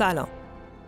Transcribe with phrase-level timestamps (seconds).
[0.00, 0.28] سلام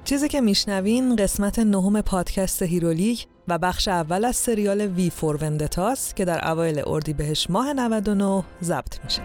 [0.05, 6.06] چیزی که میشنوین قسمت نهم پادکست هیرولیک و بخش اول از سریال V for Vendetta
[6.06, 9.23] س که در اوایل اردیبهشت ماه 99 ضبط میشه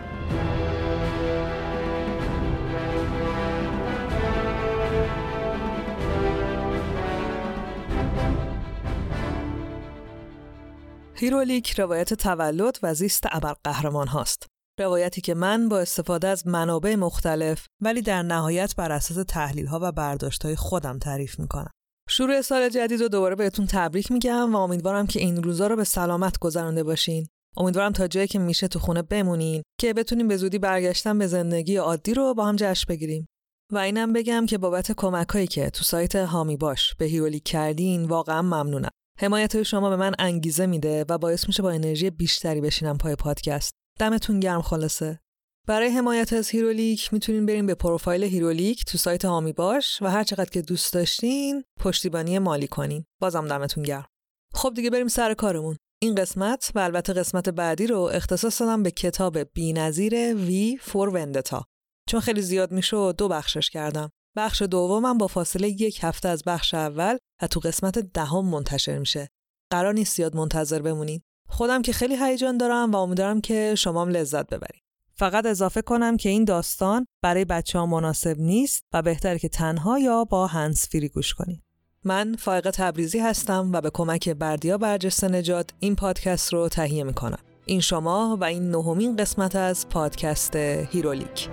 [11.16, 14.57] هیرولیک روایت تولد و زیست ابرقهرمان هاست.
[14.80, 19.80] روایتی که من با استفاده از منابع مختلف ولی در نهایت بر اساس تحلیل ها
[19.82, 21.72] و برداشت های خودم تعریف می‌کنم.
[22.10, 25.84] شروع سال جدید رو دوباره بهتون تبریک میگم و امیدوارم که این روزا رو به
[25.84, 27.28] سلامت گذرانده باشین.
[27.58, 31.76] امیدوارم تا جایی که میشه تو خونه بمونین که بتونیم به زودی برگشتن به زندگی
[31.76, 33.26] عادی رو با هم جشن بگیریم.
[33.72, 38.42] و اینم بگم که بابت کمکایی که تو سایت حامی باش به هیرولیک کردین واقعا
[38.42, 38.90] ممنونم.
[39.20, 43.77] حمایت شما به من انگیزه میده و باعث میشه با انرژی بیشتری بشینم پای پادکست.
[44.00, 45.20] دمتون گرم خلاصه.
[45.68, 50.24] برای حمایت از هیرولیک می‌تونین برین به پروفایل هیرولیک تو سایت حامی باش و هر
[50.24, 53.06] چقدر که دوست داشتین پشتیبانی مالی کنین.
[53.22, 54.06] بازم دمتون گرم.
[54.54, 55.78] خب دیگه بریم سر کارمون.
[56.02, 61.66] این قسمت و البته قسمت بعدی رو اختصاص دادم به کتاب بی‌نظیر وی فور وندتا.
[62.10, 64.10] چون خیلی زیاد میشه دو بخشش کردم.
[64.38, 69.30] بخش دومم با فاصله یک هفته از بخش اول و تو قسمت دهم منتشر میشه.
[69.72, 71.24] قرار نیست زیاد منتظر بمونید.
[71.48, 74.82] خودم که خیلی هیجان دارم و امیدوارم که شما هم لذت ببرید.
[75.16, 80.00] فقط اضافه کنم که این داستان برای بچه ها مناسب نیست و بهتر که تنها
[80.00, 81.64] یا با هنس فری گوش کنید.
[82.04, 87.40] من فائقه تبریزی هستم و به کمک بردیا برجسته نجات این پادکست رو تهیه می‌کنم.
[87.66, 91.50] این شما و این نهمین قسمت از پادکست هیرولیک.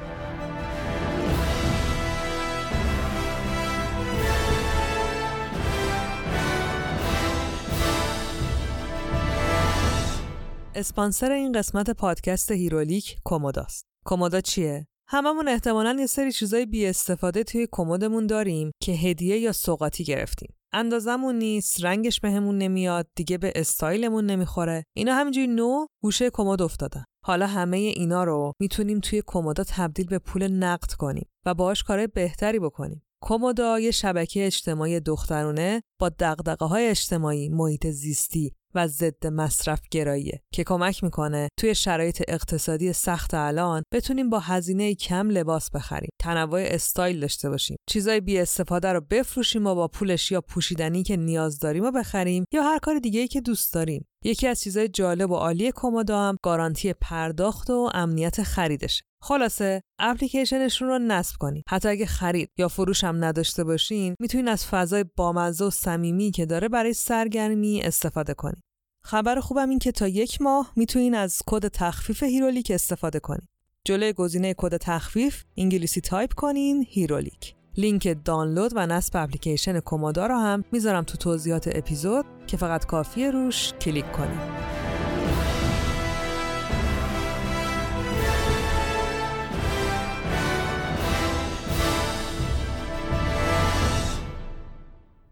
[10.76, 13.84] اسپانسر این قسمت پادکست هیرولیک کوموداست.
[14.04, 19.52] کومودا چیه؟ هممون احتمالا یه سری چیزای بی استفاده توی کمدمون داریم که هدیه یا
[19.52, 20.54] سوقاتی گرفتیم.
[20.72, 24.84] اندازمون نیست، رنگش بهمون نمیاد، دیگه به استایلمون نمی‌خوره.
[24.96, 27.04] اینا همینجوری تو گوشه کمد افتادن.
[27.24, 32.06] حالا همه اینا رو می‌تونیم توی کمودا تبدیل به پول نقد کنیم و باهاش کارهای
[32.06, 33.02] بهتری بکنیم.
[33.22, 40.40] کومودا یه شبکه اجتماعی دخترونه با دقدقه های اجتماعی، محیط زیستی و ضد مصرف گراییه
[40.52, 46.10] که کمک می‌کنه توی شرایط اقتصادی سخت الان بتونیم با هزینه کم لباس بخریم.
[46.20, 47.76] تنوع استایل داشته باشیم.
[47.88, 52.44] چیزای بی استفاده رو بفروشیم و با پولش یا پوشیدنی که نیاز داریم و بخریم
[52.52, 54.06] یا هر کار دیگه ای که دوست داریم.
[54.24, 60.88] یکی از چیزای جالب و عالی کومودا هم گارانتی پرداخت و امنیت خریدشه خلاصه اپلیکیشنشون
[60.88, 65.64] رو نصب کنید حتی اگه خرید یا فروش هم نداشته باشین می‌تونین از فضای بامزه
[65.64, 68.62] و صمیمی که داره برای سرگرمی استفاده کنید
[69.04, 73.48] خبر خوبم این که تا یک ماه می‌تونین از کد تخفیف هیرولیک استفاده کنید
[73.84, 77.54] جلوی گزینه کد تخفیف انگلیسی تایپ کنین هیرولیک.
[77.76, 83.30] لینک دانلود و نصب اپلیکیشن کومودا رو هم می‌ذارم تو توضیحات اپیزود که فقط کافیه
[83.30, 84.74] روش کلیک کنید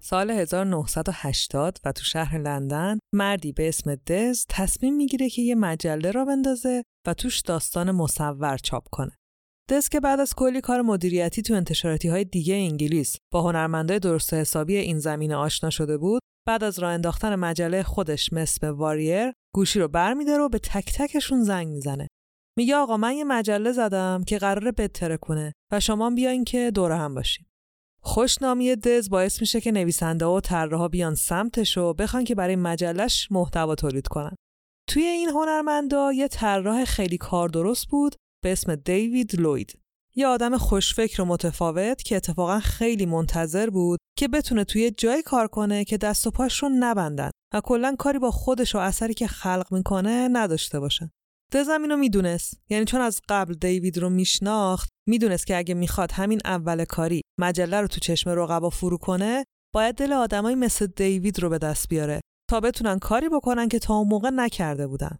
[0.00, 6.10] سال 1980 و تو شهر لندن مردی به اسم دز تصمیم می‌گیره که یه مجله
[6.10, 9.21] را بندازه و توش داستان مصور چاپ کنه.
[9.72, 14.34] دز که بعد از کلی کار مدیریتی تو انتشاراتی های دیگه انگلیس با هنرمندای درست
[14.34, 19.80] حسابی این زمینه آشنا شده بود بعد از راه انداختن مجله خودش مثل واریر گوشی
[19.80, 22.08] رو برمیداره و به تک تکشون زنگ می‌زنه
[22.58, 26.92] میگه آقا من یه مجله زدم که قراره بهتره کنه و شما بیاین که دور
[26.92, 27.46] هم باشیم
[28.02, 33.28] خوشنامی دز باعث میشه که نویسنده و طراحا بیان سمتش و بخوان که برای مجلش
[33.30, 34.36] محتوا تولید کنن.
[34.88, 39.78] توی این هنرمندا یه طراح خیلی کار درست بود به اسم دیوید لوید.
[40.14, 45.46] یه آدم خوشفکر و متفاوت که اتفاقا خیلی منتظر بود که بتونه توی جای کار
[45.46, 49.26] کنه که دست و پاش رو نبندن و کلا کاری با خودش و اثری که
[49.26, 51.10] خلق می‌کنه نداشته باشه.
[51.52, 56.40] دزم اینو می‌دونست یعنی چون از قبل دیوید رو میشناخت می‌دونست که اگه می‌خواد همین
[56.44, 59.44] اول کاری مجله رو تو چشم رقبا فرو کنه
[59.74, 63.94] باید دل آدمایی مثل دیوید رو به دست بیاره تا بتونن کاری بکنن که تا
[63.94, 65.18] اون موقع نکرده بودن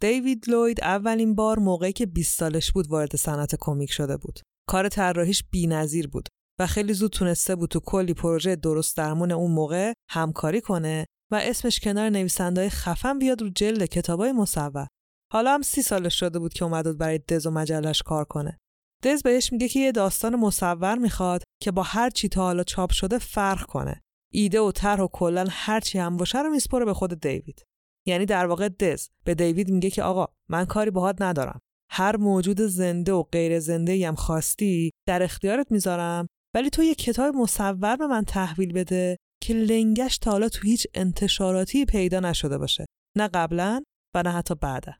[0.00, 4.88] دیوید لوید اولین بار موقعی که 20 سالش بود وارد صنعت کمیک شده بود کار
[4.88, 6.28] طراحیش بی‌نظیر بود
[6.60, 11.40] و خیلی زود تونسته بود تو کلی پروژه درست درمون اون موقع همکاری کنه و
[11.42, 14.86] اسمش کنار نویسندهای خفن بیاد رو جلد کتابای مصور
[15.32, 18.58] حالا هم سی سالش شده بود که اومد برای دز و مجلش کار کنه.
[19.04, 22.92] دز بهش میگه که یه داستان مصور می‌خواد که با هر چی تا حالا چاپ
[22.92, 24.00] شده فرق کنه.
[24.32, 27.62] ایده و طرح و کلا هر چی هم باشه رو میسپره به خود دیوید.
[28.06, 29.08] یعنی در واقع دز.
[29.24, 31.60] به دیوید میگه که آقا من کاری باهات ندارم.
[31.90, 36.26] هر موجود زنده و غیر زنده هم خواستی در اختیارت می‌ذارم.
[36.54, 40.86] ولی تو یه کتاب مصور به من تحویل بده که لنگش تا حالا تو هیچ
[40.94, 42.84] انتشاراتی پیدا نشده باشه.
[43.16, 43.82] نه قبلا
[44.14, 44.92] و نه حتی بعدا.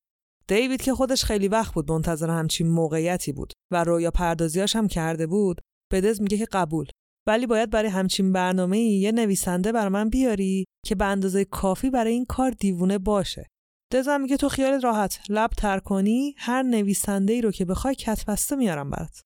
[0.48, 5.26] دیوید که خودش خیلی وقت بود منتظر همچین موقعیتی بود و رویا پردازیاش هم کرده
[5.26, 5.60] بود
[5.92, 6.86] بدز میگه که قبول.
[7.28, 12.12] ولی باید برای همچین برنامه یه نویسنده بر من بیاری که به اندازه کافی برای
[12.12, 13.46] این کار دیوونه باشه.
[13.92, 15.20] دزم میگه تو خیال راحت.
[15.28, 19.20] لب تر کنی هر نویسنده ای رو که بخوای کتبسته میارم برات.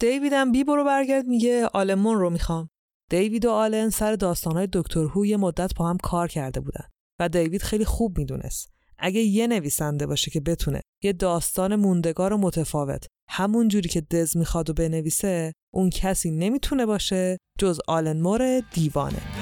[0.00, 2.70] دیویدم بی برو برگرد میگه آلمون رو می‌خوام.
[3.10, 6.84] دیوید و آلن سر داستانهای دکتر هو یه مدت با هم کار کرده بودن
[7.20, 8.72] و دیوید خیلی خوب می‌دونست.
[8.98, 14.36] اگه یه نویسنده باشه که بتونه یه داستان موندگار و متفاوت همون جوری که دز
[14.36, 19.41] می‌خواد و بنویسه اون کسی نمی‌تونه باشه جز آلن مور دیوانه.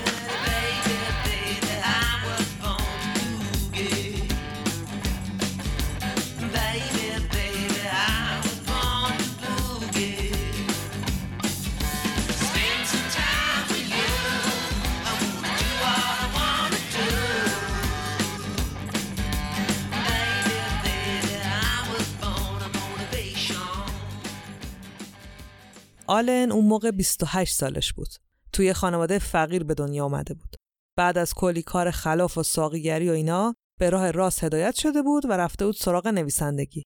[26.10, 28.08] آلن اون موقع 28 سالش بود.
[28.52, 30.56] توی خانواده فقیر به دنیا آمده بود.
[30.96, 35.24] بعد از کلی کار خلاف و ساقیگری و اینا به راه راست هدایت شده بود
[35.24, 36.82] و رفته بود سراغ نویسندگی.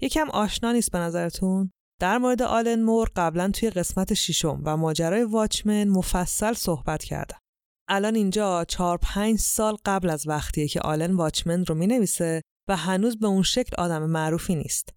[0.00, 1.70] یکم آشنا نیست به نظرتون؟
[2.00, 7.38] در مورد آلن مور قبلا توی قسمت ششم و ماجرای واچمن مفصل صحبت کردم.
[7.88, 12.76] الان اینجا 4 5 سال قبل از وقتیه که آلن واچمن رو می نویسه و
[12.76, 14.94] هنوز به اون شکل آدم معروفی نیست.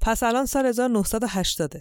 [0.00, 1.72] پس الان سال 1980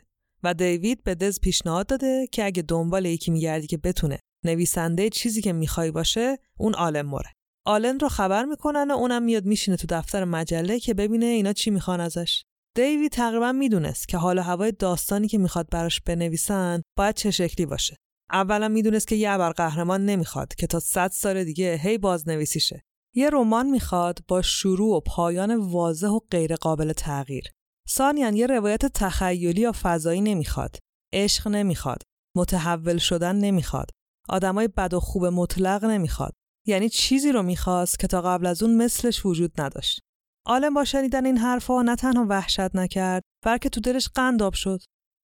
[0.44, 5.42] و دیوید به دز پیشنهاد داده که اگه دنبال یکی میگردی که بتونه نویسنده چیزی
[5.42, 7.30] که می‌خوای باشه اون آلن موره
[7.66, 11.70] آلن رو خبر می‌کنن و اونم میاد میشینه تو دفتر مجله که ببینه اینا چی
[11.72, 12.44] می‌خوان ازش.
[12.76, 17.98] دیوید تقریبا می‌دونست که حال هوای داستانی که می‌خواد براش بنویسن باید چه شکلی باشه.
[18.32, 22.82] اولا می‌دونست که یه قهرمان نمی‌خواد که تا صد سال دیگه هی بازنویسیشه.
[23.16, 27.52] یه رمان می‌خواد با شروع و پایان واضح و غیرقابل تغییر.
[27.88, 30.78] سانیان یه روایت تخیلی یا فضایی نمی‌خواد.
[31.14, 32.02] عشق نمی‌خواد.
[32.36, 33.90] متحول شدن نمی‌خواد.
[34.30, 36.34] آدمای بد و خوب مطلق نمی‌خواد.
[36.68, 40.00] یعنی چیزی رو می‌خواست که تا قبل از اون مثلش وجود نداشت.
[40.46, 44.80] عالم با شنیدن این حرفها نه تنها وحشت نکرد بلکه تو دلش قنداب شد.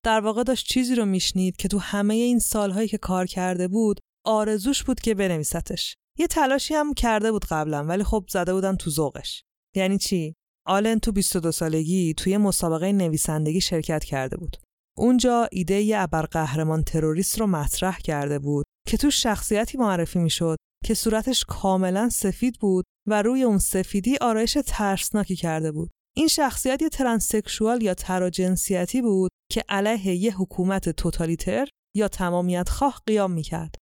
[0.06, 4.00] در واقع داشت چیزی رو میشنید که تو همه این سالهایی که کار کرده بود
[4.26, 5.96] آرزوش بود که بنویستش.
[6.18, 9.44] یه تلاشی هم کرده بود قبلا ولی خب زده بودن تو ذوقش.
[9.76, 10.36] یعنی چی؟
[10.66, 14.58] آلن تو 22 سالگی توی مسابقه نویسندگی شرکت کرده بود.
[14.98, 20.94] اونجا ایده یه ابرقهرمان تروریست رو مطرح کرده بود که تو شخصیتی معرفی می‌شد که
[20.94, 25.90] صورتش کاملا سفید بود و روی اون سفیدی آرایش ترسناکی کرده بود.
[26.18, 33.02] این شخصیت یه ترانسکشوال یا تراجنسیتی بود که علیه یه حکومت توتالیتر یا تمامیت خواه
[33.06, 33.76] قیام می‌کرد.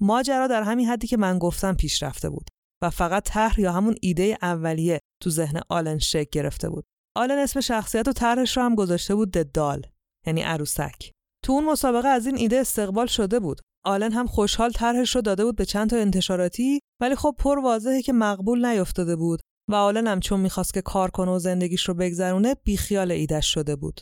[0.00, 2.48] ماجرا در همین حدی که من گفتم پیش رفته بود.
[2.82, 6.84] و فقط طرح یا همون ایده اولیه تو ذهن آلن شک گرفته بود.
[7.16, 9.86] آلن اسم شخصیت و طرحش رو هم گذاشته بود ددال
[10.26, 11.12] یعنی عروسک.
[11.44, 13.60] تو اون مسابقه از این ایده استقبال شده بود.
[13.84, 18.02] آلن هم خوشحال طرحش رو داده بود به چند تا انتشاراتی ولی خب پر واضحه
[18.02, 21.94] که مقبول نیفتاده بود و آلن هم چون می‌خواست که کار کنه و زندگیش رو
[21.94, 24.00] بگذرونه بیخیال ایدش شده بود.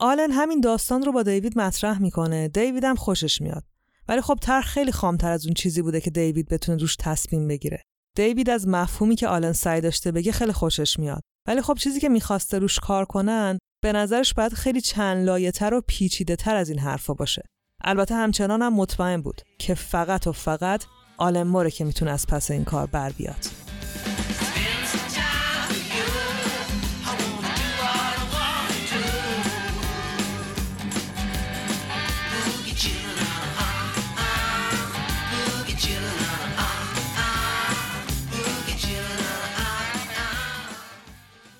[0.00, 2.48] آلن همین داستان رو با دیوید مطرح می‌کنه.
[2.48, 3.64] دیوید هم خوشش میاد.
[4.08, 7.82] ولی خب طرح خیلی خامتر از اون چیزی بوده که دیوید بتونه روش تصمیم بگیره.
[8.16, 11.22] دیوید از مفهومی که آلن سعی داشته بگه خیلی خوشش میاد.
[11.48, 15.80] ولی خب چیزی که می‌خواسته روش کار کنن به نظرش باید خیلی چند لایه و
[15.86, 17.42] پیچیده تر از این حرفا باشه.
[17.84, 20.84] البته همچنان هم مطمئن بود که فقط و فقط
[21.18, 23.65] آلن موره که می‌تونه از پس این کار بر بیاد.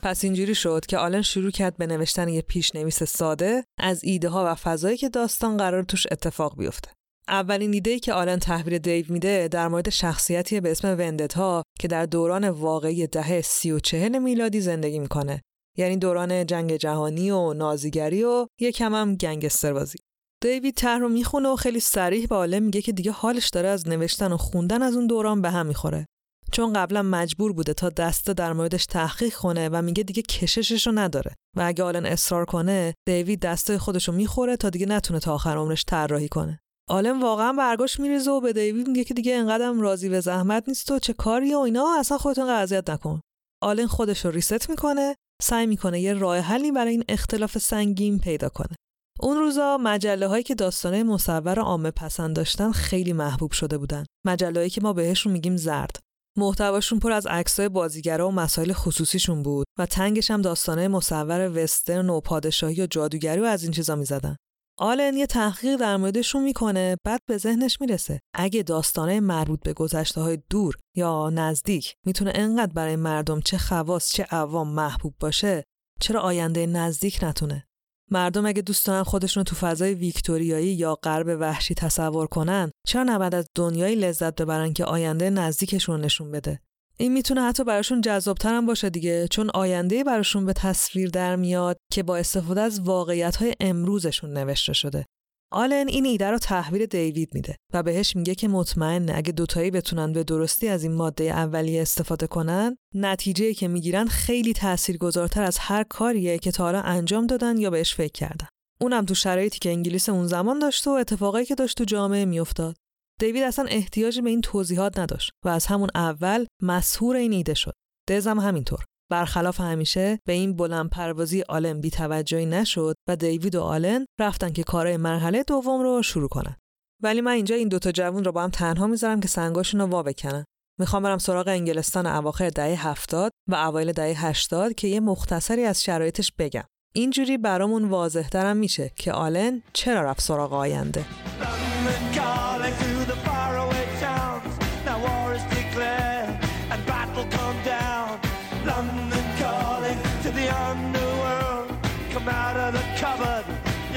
[0.07, 4.45] پس اینجوری شد که آلن شروع کرد به نوشتن یه پیشنویس ساده از ایده ها
[4.47, 6.91] و فضایی که داستان قرار توش اتفاق بیفته.
[7.29, 12.07] اولین ایده که آلن تحویل دیو میده در مورد شخصیتی به اسم وندتا که در
[12.07, 15.43] دوران واقعی دهه سی و چهل میلادی زندگی می‌کنه.
[15.79, 19.99] یعنی دوران جنگ جهانی و نازیگری و یکم هم گنگستر بازی.
[20.43, 23.89] دیوید طرح رو می‌خونه و خیلی سریح به آلن میگه که دیگه حالش داره از
[23.89, 26.07] نوشتن و خوندن از اون دوران به هم می‌خوره
[26.53, 31.35] چون قبلا مجبور بوده تا دسته در موردش تحقیق کنه و میگه دیگه کششش نداره
[31.57, 35.57] و اگه آلن اصرار کنه دیوید دسته خودش رو می‌خوره تا دیگه نتونه تا آخر
[35.57, 36.59] عمرش طراحی کنه
[36.91, 40.91] آلن واقعا برگاش میریزه و به دیوید میگه که دیگه انقدرم راضی به زحمت نیست
[40.91, 43.21] و چه کاری و اینا اصلا خودتون اذیت نکن
[43.63, 48.49] آلن خودش رو ریست می‌کنه سعی می‌کنه یه راه حلی برای این اختلاف سنگین پیدا
[48.49, 48.77] کنه
[49.21, 54.05] اون روزا مجله هایی که داستانه مصور عامه پسند داشتن خیلی محبوب شده بودن.
[54.27, 55.99] مجله که ما بهشون میگیم زرد.
[56.37, 62.11] محتواشون پر از عکسای بازیگرا و مسائل خصوصیشون بود و تنگش هم داستانه مصور وسترن
[62.11, 64.37] و پادشاهی و جادوگری و از این چیزا می‌زدن.
[64.79, 70.21] آلن یه تحقیق در موردشون می‌کنه بعد به ذهنش می‌رسه اگه داستانه مربوط به گذشته
[70.21, 75.65] های دور یا نزدیک می‌تونه انقدر برای مردم چه خواص چه عوام محبوب باشه
[76.01, 77.66] چرا آینده نزدیک نتونه
[78.11, 83.35] مردم اگه دوست دارن خودشون تو فضای ویکتوریایی یا غرب وحشی تصور کنن چرا نباید
[83.35, 86.61] از دنیایی لذت ببرن که آینده نزدیکشون نشون بده؟
[86.99, 91.77] این می‌تونه حتی براشون جذابتر هم باشه دیگه چون آینده براشون به تصویر در میاد
[91.93, 95.07] که با استفاده از واقعیت های امروزشون نوشته شده.
[95.53, 100.13] آلن این ایده رو تحویل دیوید میده و بهش میگه که مطمئنه اگه دوتایی بتونن
[100.13, 105.83] به درستی از این ماده اولیه استفاده کنن نتیجه که می‌گیرن خیلی تاثیرگذارتر از هر
[105.83, 108.47] کاریه که تا حالا انجام دادن یا بهش فکر کردن.
[108.81, 112.77] اونم تو شرایطی که انگلیس اون زمان داشت و اتفاقایی که داشت تو جامعه میافتاد.
[113.21, 117.73] دیوید اصلا احتیاج به این توضیحات نداشت و از همون اول مسهور این ایده شد.
[118.09, 118.85] دزم همینطور.
[119.11, 124.53] برخلاف همیشه به این بلند پروازی آلن بی توجهی نشد و دیوید و آلن رفتن
[124.53, 126.57] که کارهای مرحله دوم رو شروع کنن.
[127.03, 130.03] ولی من اینجا این دوتا جوون رو با هم تنها می‌ذارم که سنگاشون رو وا
[130.03, 130.45] بکنن.
[130.79, 135.83] می‌خوام برم سراغ انگلستان اواخر دهه هفتاد و اوایل دهه هشتاد که یه مختصری از
[135.83, 136.65] شرایطش بگم.
[136.95, 141.05] اینجوری برامون واضح ترم میشه که آلن چرا رفت سراغ آینده.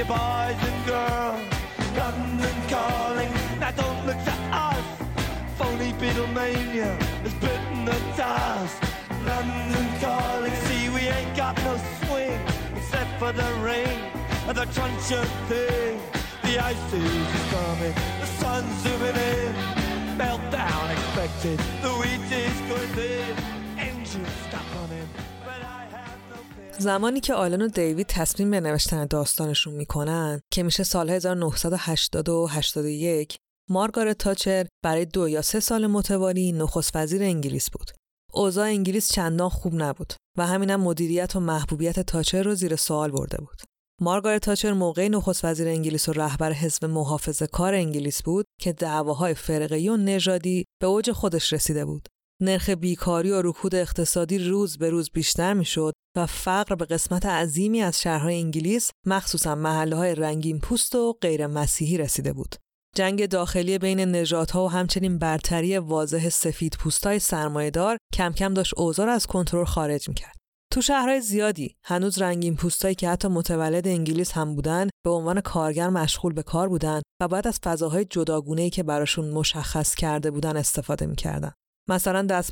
[0.04, 1.42] Boys and girls.
[1.98, 4.86] London calling, now don't look to us.
[5.58, 8.82] Phony Beatlemania has bitten the dust.
[9.26, 11.76] London calling, see we ain't got no
[12.06, 12.40] swing
[12.76, 14.00] except for the rain
[14.48, 16.00] and the truncheon thing.
[16.44, 19.54] The ice is coming, the sun's zooming in.
[20.18, 23.49] Meltdown expected, the wheat is going in.
[26.80, 32.48] زمانی که آلن و دیوید تصمیم به نوشتن داستانشون می‌کنن که میشه سال 1980 و
[32.48, 33.38] 81
[33.70, 37.92] مارگارت تاچر برای دو یا سه سال متوالی نخست وزیر انگلیس بود.
[38.34, 43.38] اوضاع انگلیس چندان خوب نبود و همینم مدیریت و محبوبیت تاچر رو زیر سوال برده
[43.38, 43.62] بود.
[44.02, 49.34] مارگارت تاچر موقع نخست وزیر انگلیس و رهبر حزب محافظه کار انگلیس بود که دعواهای
[49.34, 52.08] فرقی و نژادی به اوج خودش رسیده بود.
[52.42, 57.82] نرخ بیکاری و رکود اقتصادی روز به روز بیشتر می‌شد و فقر به قسمت عظیمی
[57.82, 62.56] از شهرهای انگلیس مخصوصا محله های رنگین پوست و غیر مسیحی رسیده بود.
[62.96, 69.10] جنگ داخلی بین نژادها و همچنین برتری واضح سفید پوستای سرمایهدار کم کم داشت اوضاع
[69.10, 70.36] از کنترل خارج می‌کرد.
[70.74, 75.90] تو شهرهای زیادی هنوز رنگین پوستایی که حتی متولد انگلیس هم بودن به عنوان کارگر
[75.90, 81.06] مشغول به کار بودن و باید از فضاهای جداگونه‌ای که براشون مشخص کرده بودن استفاده
[81.06, 81.52] می‌کردن.
[81.90, 82.52] مثلا دست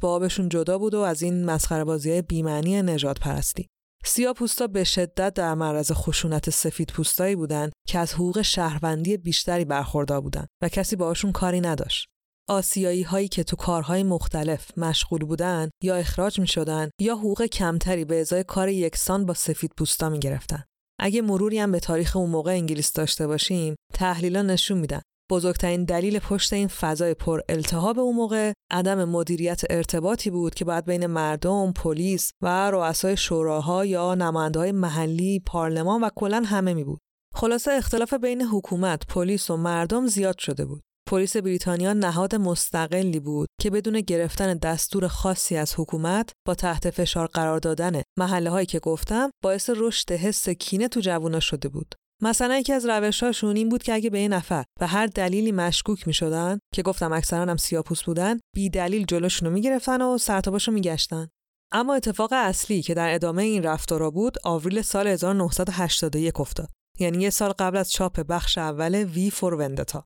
[0.49, 3.67] جدا بود و از این مسخره بازی بیمعنی نجات پرستی.
[4.05, 9.65] سیاه پوستا به شدت در معرض خشونت سفید پوستایی بودند که از حقوق شهروندی بیشتری
[9.65, 12.07] برخوردار بودند و کسی باشون کاری نداشت.
[12.49, 18.05] آسیایی هایی که تو کارهای مختلف مشغول بودن یا اخراج می شدن یا حقوق کمتری
[18.05, 20.63] به ازای کار یکسان با سفید پوستا می گرفتن.
[20.99, 26.19] اگه مروری هم به تاریخ اون موقع انگلیس داشته باشیم تحلیلا نشون میدن بزرگترین دلیل
[26.19, 31.71] پشت این فضای پر التهاب اون موقع عدم مدیریت ارتباطی بود که باید بین مردم،
[31.71, 36.99] پلیس و رؤسای شوراها یا نماینده‌های محلی، پارلمان و کلا همه می بود.
[37.35, 40.83] خلاصه اختلاف بین حکومت، پلیس و مردم زیاد شده بود.
[41.09, 47.27] پلیس بریتانیا نهاد مستقلی بود که بدون گرفتن دستور خاصی از حکومت با تحت فشار
[47.27, 51.95] قرار دادن محله هایی که گفتم باعث رشد حس کینه تو جوونا شده بود.
[52.21, 56.07] مثلا یکی از روشهاشون این بود که اگه به یه نفر به هر دلیلی مشکوک
[56.07, 60.71] می شدن که گفتم اکثرا هم سیاپوس بودن بی دلیل جلوشون رو می‌گرفتن و سرتاباشو
[60.71, 61.27] میگشتن.
[61.71, 66.69] اما اتفاق اصلی که در ادامه این رفتارا بود آوریل سال 1981 افتاد.
[66.99, 70.05] یعنی یه سال قبل از چاپ بخش اول وی فور وندتا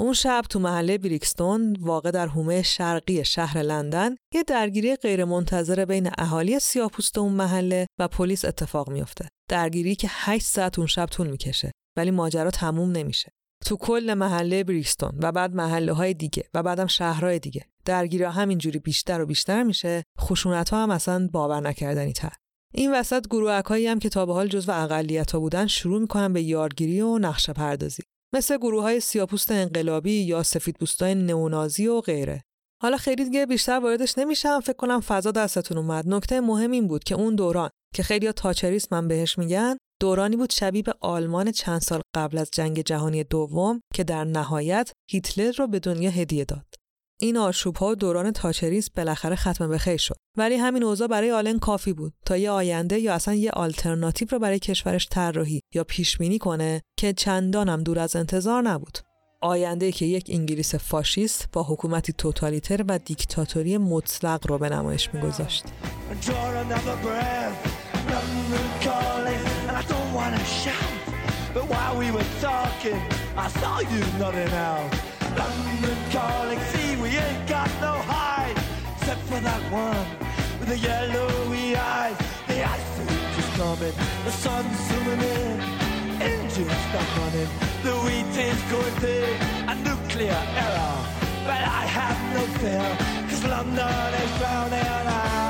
[0.00, 6.10] اون شب تو محله بریکستون واقع در حومه شرقی شهر لندن یه درگیری غیرمنتظره بین
[6.18, 9.28] اهالی سیاپوست اون محله و پلیس اتفاق میافته.
[9.50, 13.32] درگیری که 8 ساعت اون شب طول می‌کشه ولی ماجرا تموم نمیشه.
[13.66, 18.78] تو کل محله بریکستون و بعد محله های دیگه و بعدم شهرهای دیگه درگیری همینجوری
[18.78, 22.32] بیشتر و بیشتر میشه خشونت ها هم اصلا باور نکردنی تر.
[22.74, 26.42] این وسط گروهکایی هم که تا به حال جزو اقلیت ها بودن شروع می‌کنن به
[26.42, 28.02] یارگیری و نقشه پردازی.
[28.34, 32.42] مثل گروه های سیاپوست انقلابی یا سفیدپوستای نئونازی و غیره.
[32.82, 36.08] حالا خیلی دیگه بیشتر واردش نمیشم فکر کنم فضا دستتون اومد.
[36.08, 40.52] نکته مهم این بود که اون دوران که خیلی تاچریسم من بهش میگن دورانی بود
[40.52, 45.66] شبیه به آلمان چند سال قبل از جنگ جهانی دوم که در نهایت هیتلر رو
[45.66, 46.79] به دنیا هدیه داد.
[47.22, 50.14] این آشوب های دوران تاچریسم بالاخره ختم به خیر شد.
[50.36, 52.12] ولی همین اوضاع برای آلن کافی بود.
[52.26, 56.82] تا یه آینده یا اصلا یه آلترناتیو رو برای کشورش طراحی یا پیش بینی کنه
[56.98, 58.98] که چندانم دور از انتظار نبود.
[59.42, 65.64] آینده که یک انگلیس فاشیست با حکومتی توتالیتر و دیکتاتوری مطلق رو به نمایش میگذاشت.
[75.36, 78.56] London calling, see we ain't got no hide
[78.96, 80.06] Except for that one
[80.58, 82.16] with the yellowy eyes
[82.48, 83.94] The ice age is coming,
[84.24, 85.60] the sun's zooming in
[86.20, 87.50] Engines stop running,
[87.82, 89.36] the wheat is going big
[89.68, 90.98] A nuclear error,
[91.48, 92.88] but I have no fear
[93.28, 94.86] Cause London is drowning.
[95.06, 95.49] I,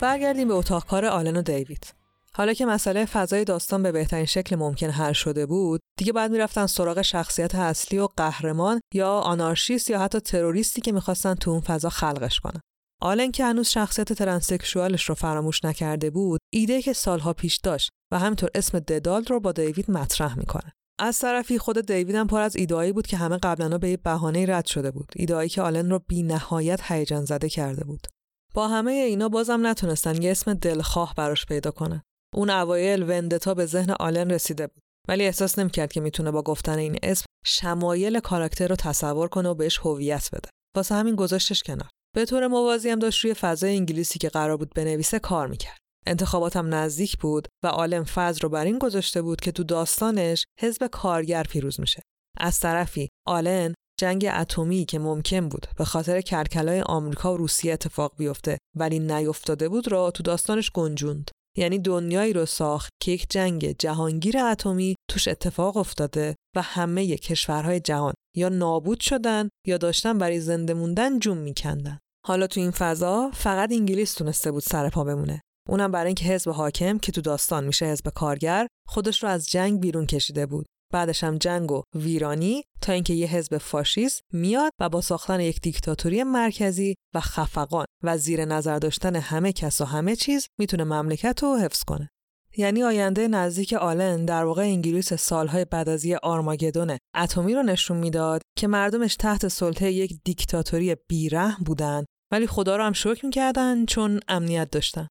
[0.00, 1.94] برگردیم به اتاق کار آلن و دیوید.
[2.32, 6.66] حالا که مسئله فضای داستان به بهترین شکل ممکن حل شده بود، دیگه بعد می‌رفتن
[6.66, 11.88] سراغ شخصیت اصلی و قهرمان یا آنارشیست یا حتی تروریستی که می‌خواستن تو اون فضا
[11.88, 12.60] خلقش کنن.
[13.02, 18.18] آلن که هنوز شخصیت ترنسکشوالش رو فراموش نکرده بود، ایده که سالها پیش داشت و
[18.18, 20.72] همینطور اسم ددالد رو با دیوید مطرح می‌کنه.
[20.98, 24.46] از طرفی خود دیوید هم پر از ایدایی بود که همه قبلا به یه بهانه
[24.48, 25.12] رد شده بود.
[25.16, 28.06] ایدایی که آلن رو بی نهایت هیجان زده کرده بود.
[28.54, 32.02] با همه اینا بازم نتونستن یه اسم دلخواه براش پیدا کنن.
[32.34, 36.78] اون اوایل وندتا به ذهن آلن رسیده بود ولی احساس نمی‌کرد که می‌تونه با گفتن
[36.78, 40.50] این اسم شمایل کاراکتر رو تصور کنه و بهش هویت بده.
[40.76, 41.90] واسه همین گذاشتش کنار.
[42.14, 45.78] به طور موازی هم داشت روی فضای انگلیسی که قرار بود بنویسه کار می‌کرد.
[46.06, 50.86] انتخاباتم نزدیک بود و عالم فضل رو بر این گذاشته بود که تو داستانش حزب
[50.86, 52.02] کارگر پیروز میشه.
[52.38, 58.12] از طرفی آلن جنگ اتمی که ممکن بود به خاطر کرکلای آمریکا و روسیه اتفاق
[58.16, 61.30] بیفته ولی نیفتاده بود را تو داستانش گنجوند.
[61.56, 67.80] یعنی دنیایی رو ساخت که یک جنگ جهانگیر اتمی توش اتفاق افتاده و همه کشورهای
[67.80, 71.98] جهان یا نابود شدن یا داشتن برای زنده موندن جون میکندن.
[72.26, 75.40] حالا تو این فضا فقط انگلیس تونسته بود سر پا بمونه.
[75.68, 79.80] اونم برای اینکه حزب حاکم که تو داستان میشه حزب کارگر خودش رو از جنگ
[79.80, 80.66] بیرون کشیده بود.
[80.92, 85.60] بعدش هم جنگ و ویرانی تا اینکه یه حزب فاشیست میاد و با ساختن یک
[85.60, 91.42] دیکتاتوری مرکزی و خفقان و زیر نظر داشتن همه کس و همه چیز می‌تونه مملکت
[91.42, 92.10] رو حفظ کنه.
[92.56, 97.96] یعنی آینده نزدیک آلن در واقع انگلیس سالهای بعد از یه آرماگدون اتمی رو نشون
[97.96, 103.86] می‌داد که مردمش تحت سلطه یک دیکتاتوری بیرحم بودن ولی خدا رو هم شکر می‌کردن
[103.86, 105.08] چون امنیت داشتن.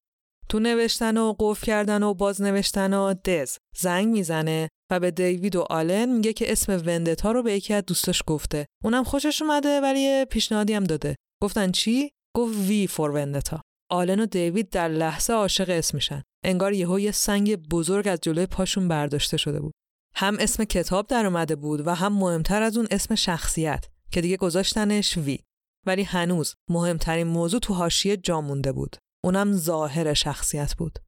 [0.50, 5.62] تو نوشتن و قفل کردن و بازنوشتن و دز زنگ می‌زنه و به دیوید و
[5.70, 8.66] آلن میگه که اسم وندتا رو به یکی از دوستاش گفته.
[8.84, 11.16] اونم خوشش اومده ولی پیشنهادی هم داده.
[11.44, 16.74] گفتن چی؟ گفت وی فور وندتا آلن و دیوید در لحظه عاشق اسم میشن انگار
[16.74, 19.74] یهو یه سنگ بزرگ از جلوی پاشون برداشته شده بود.
[20.16, 24.38] هم اسم کتاب در اومده بود و هم مهمتر از اون اسم شخصیت که دیگه
[24.38, 25.40] گذاشتنش وی
[25.86, 28.96] ولی هنوز مهمترین موضوع تو حاشیه جا مونده بود.
[29.24, 31.00] اونم ظاهر شخصیت بود.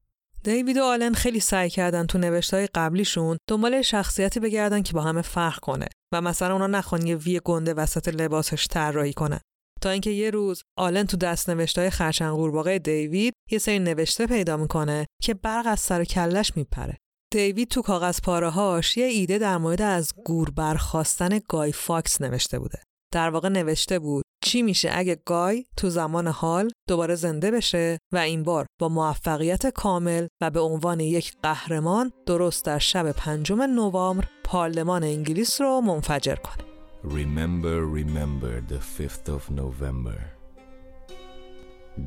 [0.42, 5.22] دیوید و آلن خیلی سعی کردن تو نوشتهای قبلیشون دنبال شخصیتی بگردن که با همه
[5.22, 9.40] فرق کنه و مثلا اونا نخوان یه وی گنده وسط لباسش طراحی کنن.
[9.80, 14.56] تا اینکه یه روز آلن تو دست نوشته‌های خرچنگ قورباغه دیوید یه سری نوشته پیدا
[14.56, 16.96] می‌کنه که برق از سر کلش میپره.
[17.32, 22.58] دیوید تو کاغذ پاره هاش یه ایده در مورد از گور برخاستن گای فاکس نوشته
[22.58, 22.82] بوده.
[23.12, 28.18] در واقع نوشته بود چی میشه اگه گای تو زمان حال دوباره زنده بشه و
[28.18, 34.24] این بار با موفقیت کامل و به عنوان یک قهرمان درست در شب پنجم نوامبر
[34.44, 36.64] پارلمان انگلیس رو منفجر کنه.
[37.02, 40.18] Remember, remember the 5th of November.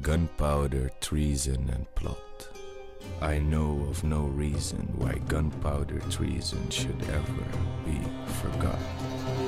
[0.07, 2.37] Gunpowder, treason and plot.
[3.21, 7.45] I know of no reason why gunpowder treason should ever
[7.85, 7.99] be
[8.41, 9.42] forgotten.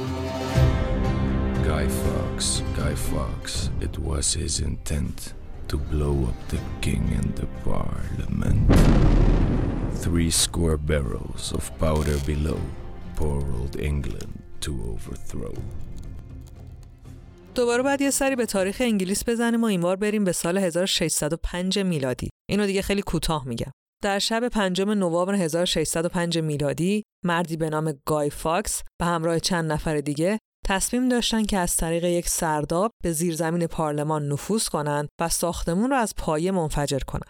[1.74, 5.34] Guy Fawkes, Guy Fawkes, it was his intent
[5.70, 8.70] to blow up the king and the parliament.
[10.04, 12.60] Three score barrels of powder below,
[13.16, 15.56] poor old England to overthrow.
[17.56, 21.80] دوباره بعد یه سری به تاریخ انگلیس بزنیم و این بار بریم به سال 1605
[21.80, 22.30] میلادی.
[22.50, 23.72] اینو دیگه خیلی کوتاه میگم.
[24.04, 29.98] در شب پنجم نوامبر 1605 میلادی مردی به نام گای فاکس به همراه چند نفر
[29.98, 35.90] دیگه تصمیم داشتن که از طریق یک سرداب به زیرزمین پارلمان نفوذ کنند و ساختمون
[35.90, 37.30] رو از پایه منفجر کنن.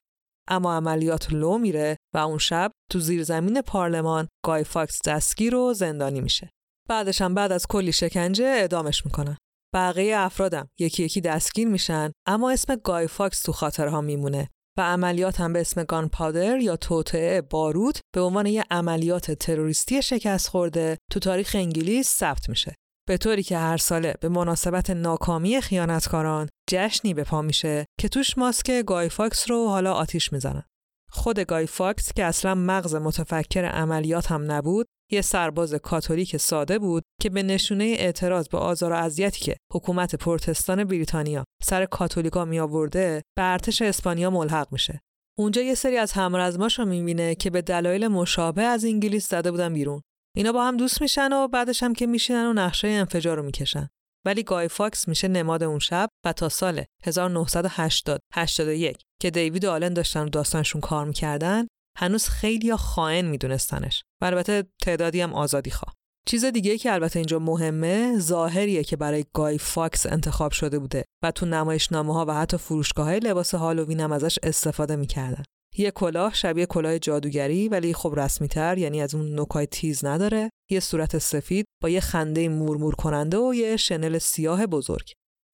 [0.49, 6.21] اما عملیات لو میره و اون شب تو زیرزمین پارلمان گای فاکس دستگیر و زندانی
[6.21, 6.49] میشه.
[6.89, 9.37] بعدش هم بعد از کلی شکنجه اعدامش می‌کنن.
[9.73, 15.39] بقیه افرادم یکی یکی دستگیر میشن اما اسم گای فاکس تو خاطرها میمونه و عملیات
[15.39, 21.19] هم به اسم Gunpowder یا توطئه باروت به عنوان یه عملیات تروریستی شکست خورده تو
[21.19, 22.75] تاریخ انگلیس ثبت میشه.
[23.07, 28.37] به طوری که هر ساله به مناسبت ناکامی خیانتکاران جشنی به پا میشه که توش
[28.37, 30.63] ماسک گای فاکس رو حالا آتیش می‌زنن.
[31.09, 37.03] خود گای فاکس که اصلا مغز متفکر عملیات هم نبود یه سرباز کاتولیک ساده بود
[37.21, 42.59] که به نشونه اعتراض به آزار و اذیتی که حکومت پروتستان بریتانیا سر کاتولیکا می
[42.59, 44.99] آورده به ارتش اسپانیا ملحق میشه.
[45.37, 49.73] اونجا یه سری از همرزماش رو می‌بینه که به دلایل مشابه از انگلیس زده بودن
[49.73, 50.01] بیرون.
[50.37, 53.87] اینا با هم دوست میشن و بعدش هم که میشینن و نقشه انفجار رو می‌کشن.
[54.25, 59.71] ولی گای فاکس میشه نماد اون شب و تا سال 1980 81 که دیوید و
[59.71, 61.67] آلن داشتن داستانشون کار می‌کردن
[61.97, 65.93] هنوز خیلی خائن میدونستنش و البته تعدادی هم آزادی خواه.
[66.27, 71.31] چیز دیگه که البته اینجا مهمه ظاهریه که برای گای فاکس انتخاب شده بوده و
[71.31, 75.43] تو نمایشنامه ها و حتی فروشگاه های لباس هالووین هم ازش استفاده می‌کردن.
[75.77, 80.49] یه کلاه شبیه کلاه جادوگری ولی خب رسمی تر یعنی از اون نوکای تیز نداره.
[80.71, 85.11] یه صورت سفید با یه خنده مورمور کننده و یه شنل سیاه بزرگ.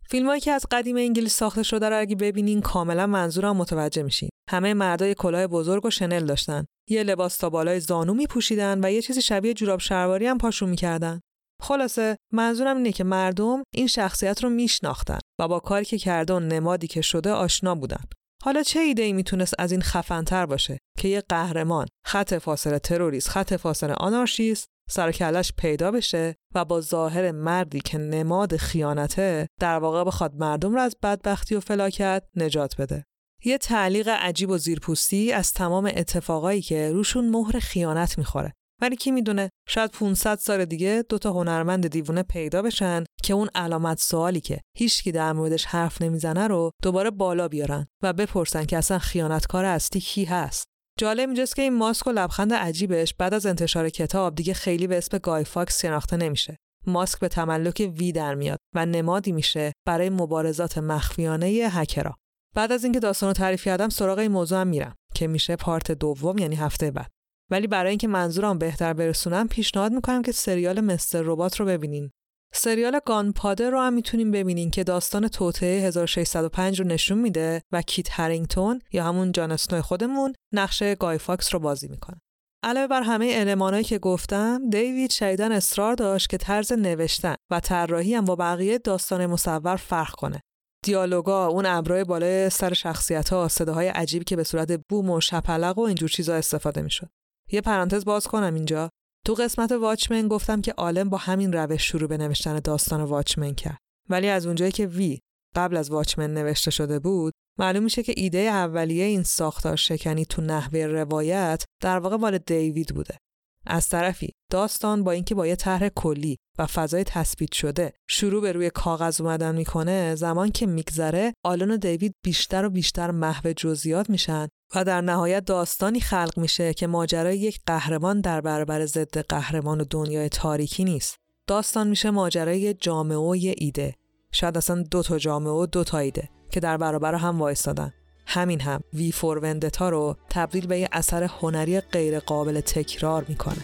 [0.09, 4.29] فیلمایی که از قدیم انگلیس ساخته شده رو اگه ببینین کاملا منظورم متوجه میشین.
[4.49, 6.65] همه مردای کلاه بزرگ و شنل داشتن.
[6.89, 11.19] یه لباس تا بالای زانو میپوشیدن و یه چیزی شبیه جوراب شلواری هم پاشون می‌کردن.
[11.61, 16.39] خلاصه منظورم اینه که مردم این شخصیت رو میشناختن و با کاری که کرده و
[16.39, 18.03] نمادی که شده آشنا بودن.
[18.43, 23.29] حالا چه ایده ای می‌تونست از این خفنتر باشه که یه قهرمان خط فاصله تروریست
[23.29, 29.79] خط فاصله آنارشیست سر کلش پیدا بشه و با ظاهر مردی که نماد خیانته در
[29.79, 33.05] واقع بخواد مردم رو از بدبختی و فلاکت نجات بده.
[33.43, 38.53] یه تعلیق عجیب و زیرپوستی از تمام اتفاقایی که روشون مهر خیانت می‌خوره.
[38.81, 43.99] ولی کی می‌دونه شاید 500 سال دیگه دوتا هنرمند دیوونه پیدا بشن که اون علامت
[43.99, 48.99] سوالی که هیچکی در موردش حرف نمی‌زنه رو دوباره بالا بیارن و بپرسن که اصلا
[48.99, 50.65] خیانتکار اصلی کی هست.
[50.99, 54.97] جالب اینجاست که این ماسک و لبخند عجیبش بعد از انتشار کتاب دیگه خیلی به
[54.97, 56.57] اسم گای فاکس شناخته نمیشه.
[56.87, 62.15] ماسک به تملک وی در میاد و نمادی میشه برای مبارزات مخفیانه هکرا
[62.55, 65.91] بعد از اینکه داستان رو تعریف کردم سراغ این موضوع هم میرم که میشه part
[65.91, 67.11] دوم یعنی هفته بعد.
[67.51, 71.21] ولی برای اینکه منظورم بهتر برسونم پیشنهاد می‌کنم که سریال Mr.
[71.21, 72.11] Robot رو ببینین
[72.53, 78.19] سریال Gunpowder رو هم می‌تونیم ببینین که داستان توطئه 1605 رو نشون میده و کیت
[78.19, 82.21] هرینگتون یا همون جان خودمون نقشه گای فاکس رو بازی می‌کنه.
[82.63, 88.15] علاوه بر همه المانایی که گفتم، دیوید شیدن اصرار داشت که طرز نوشتن و طراحی
[88.15, 90.41] هم با بقیه داستان مصور فرق کنه.
[90.85, 95.77] دیالوگا، اون ابرای بالای سر شخصیت ها، صداهای عجیبی که به صورت بوم و شپلق
[95.77, 97.09] و اینجور چیزا استفاده می‌شد.
[97.51, 98.89] یه پرانتز باز کنم اینجا.
[99.25, 103.77] تو قسمت واچمن گفتم که عالم با همین روش شروع به نوشتن داستان واچمن کرد.
[104.09, 105.19] ولی از اونجایی که وی
[105.55, 110.41] قبل از واچمن نوشته شده بود معلوم میشه که ایده اولیه این ساختار شکنی تو
[110.41, 113.17] نحوه روایت در واقع مال دیوید بوده.
[113.65, 118.51] از طرفی داستان با اینکه با یه طرح کلی و فضای تثبیت شده شروع به
[118.51, 124.09] روی کاغذ اومدن می‌کنه زمان که میگذره آلن و دیوید بیشتر و بیشتر محو جزئیات
[124.09, 129.81] میشن و در نهایت داستانی خلق میشه که ماجرای یک قهرمان در برابر ضد قهرمان
[129.81, 131.17] و دنیای تاریکی نیست.
[131.47, 133.95] داستان میشه ماجرای جامعه و یه ایده.
[134.31, 137.93] شاید اصلا دو تا جامعه و دو تا ایده که در برابر هم وایستادن.
[138.27, 143.63] همین هم وی فور وندتا رو تبدیل به یه اثر هنری غیر قابل تکرار می‌کنه.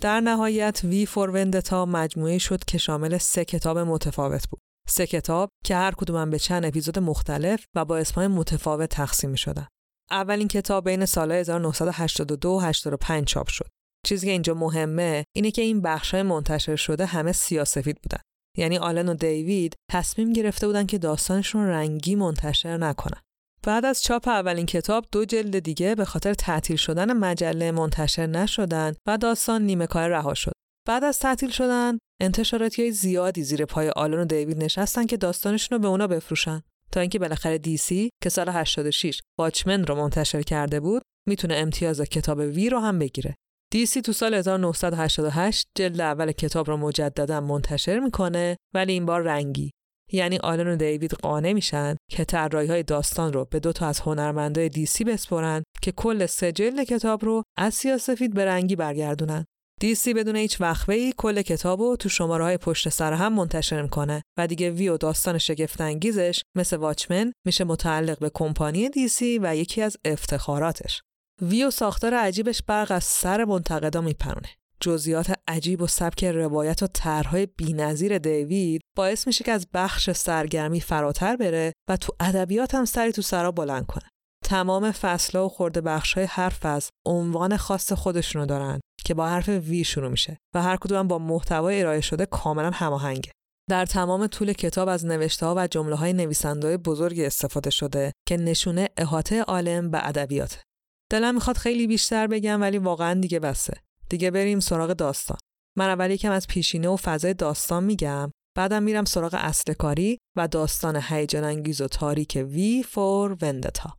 [0.00, 4.60] در نهایت وی فور وندتا مجموعه شد که شامل سه کتاب متفاوت بود.
[4.88, 9.66] سه کتاب که هر کدوم به چند اپیزود مختلف و با اسمای متفاوت تقسیم شدن.
[10.10, 13.68] اولین کتاب بین سال 1982 و 85 چاپ شد.
[14.06, 18.22] چیزی که اینجا مهمه اینه که این بخشای منتشر شده همه سیاسفید بودن.
[18.56, 23.20] یعنی آلن و دیوید تصمیم گرفته بودن که داستانشون رنگی منتشر نکنن.
[23.62, 28.94] بعد از چاپ اولین کتاب دو جلد دیگه به خاطر تعطیل شدن مجله منتشر نشدن
[29.06, 30.52] و داستان نیمه کار رها شد.
[30.86, 35.82] بعد از تعطیل شدن انتشاراتی زیادی زیر پای آلن و دیوید نشستن که داستانشون رو
[35.82, 36.62] به اونا بفروشن.
[36.92, 42.38] تا اینکه بالاخره دیسی که سال 86 واچمن رو منتشر کرده بود می‌تونه امتیاز کتاب
[42.38, 43.34] وی رو هم بگیره.
[43.72, 49.70] دیسی تو سال 1988 جلد اول کتاب رو مجددا منتشر می‌کنه ولی این بار رنگی.
[50.12, 54.00] یعنی آلن و دیوید قانع میشن که طراحی های داستان رو به دو تا از
[54.00, 59.44] هنرمندای دیسی بسپرن که کل سه جلد کتاب رو از سیاسفید به رنگی برگردونن
[59.80, 64.22] دیسی بدون هیچ وقفه کل کتاب رو تو شماره های پشت سر هم منتشر می‌کنه
[64.38, 69.56] و دیگه وی و داستان شگفت انگیزش مثل واچمن میشه متعلق به کمپانی دیسی و
[69.56, 71.02] یکی از افتخاراتش.
[71.42, 74.57] وی و ساختار عجیبش برق از سر منتقدا میپرونه.
[74.80, 80.80] جزئیات عجیب و سبک روایت و طرحهای بی‌نظیر دیوید باعث میشه که از بخش سرگرمی
[80.80, 84.08] فراتر بره و تو ادبیات هم سری تو سرا بلند کنه.
[84.44, 89.84] تمام فصلها و خورده بخشهای هر فصل عنوان خاص خودشونو دارن که با حرف وی
[89.84, 93.32] شروع میشه و هر کدوم با محتوای ارائه شده کاملا هماهنگه.
[93.70, 98.36] در تمام طول کتاب از نوشته ها و جمله های نویسنده بزرگی استفاده شده که
[98.36, 100.62] نشونه احاطه عالم به ادبیات.
[101.10, 103.74] دلم می‌خواد خیلی بیشتر بگم ولی واقعا دیگه بسه.
[104.10, 105.38] دیگه بریم سراغ داستان.
[105.76, 110.48] من اول یکم از پیشینه و فضای داستان میگم بعدم میرم سراغ اصل کاری و
[110.48, 113.90] داستان هیجان انگیز و تاریک وی فور وندتا.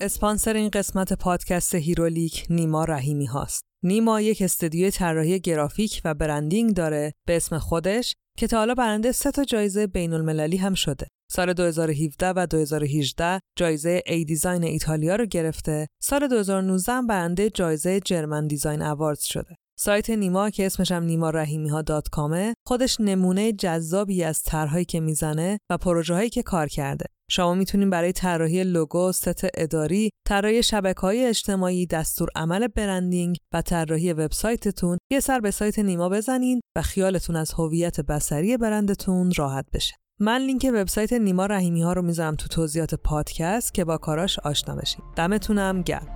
[0.00, 3.73] اسپانسر این قسمت پادکست هیرولیک نیما رحیمی هاست.
[3.86, 9.12] نیما یک استودیوی طراحی گرافیک و branding داره به اسم خودش که تا حالا برنده
[9.12, 11.06] سه تا جایزه بین المللی هم شده.
[11.30, 15.86] سال 2017 و 2018 جایزه A' Design ایتالیا رو گرفته.
[16.02, 19.56] سال 2019 هم برنده جایزه German Design Awards شده.
[19.78, 24.42] سایت نیما که اسمش هم نیما رحیمی ها dot com ه خودش نمونه جذابی از
[24.42, 27.06] طرحهایی که می‌زنه و پروژه هایی که کار کرده.
[27.30, 34.12] شما می‌تونید برای طراحی لوگو، ست اداری، طراحی شبکه های اجتماعی، دستورالعمل branding و طراحی
[34.12, 39.94] وبسایتتون یه سر به سایت نیما بزنین و خیالتون از هویت بصری برندتون راحت بشه.
[40.20, 44.76] من لینک وبسایت نیما رحیمی ها رو می‌ذارم تو توضیحات پادکست که با کاراش آشنا
[44.76, 45.04] بشین.
[45.16, 46.08] دمتونم گرم.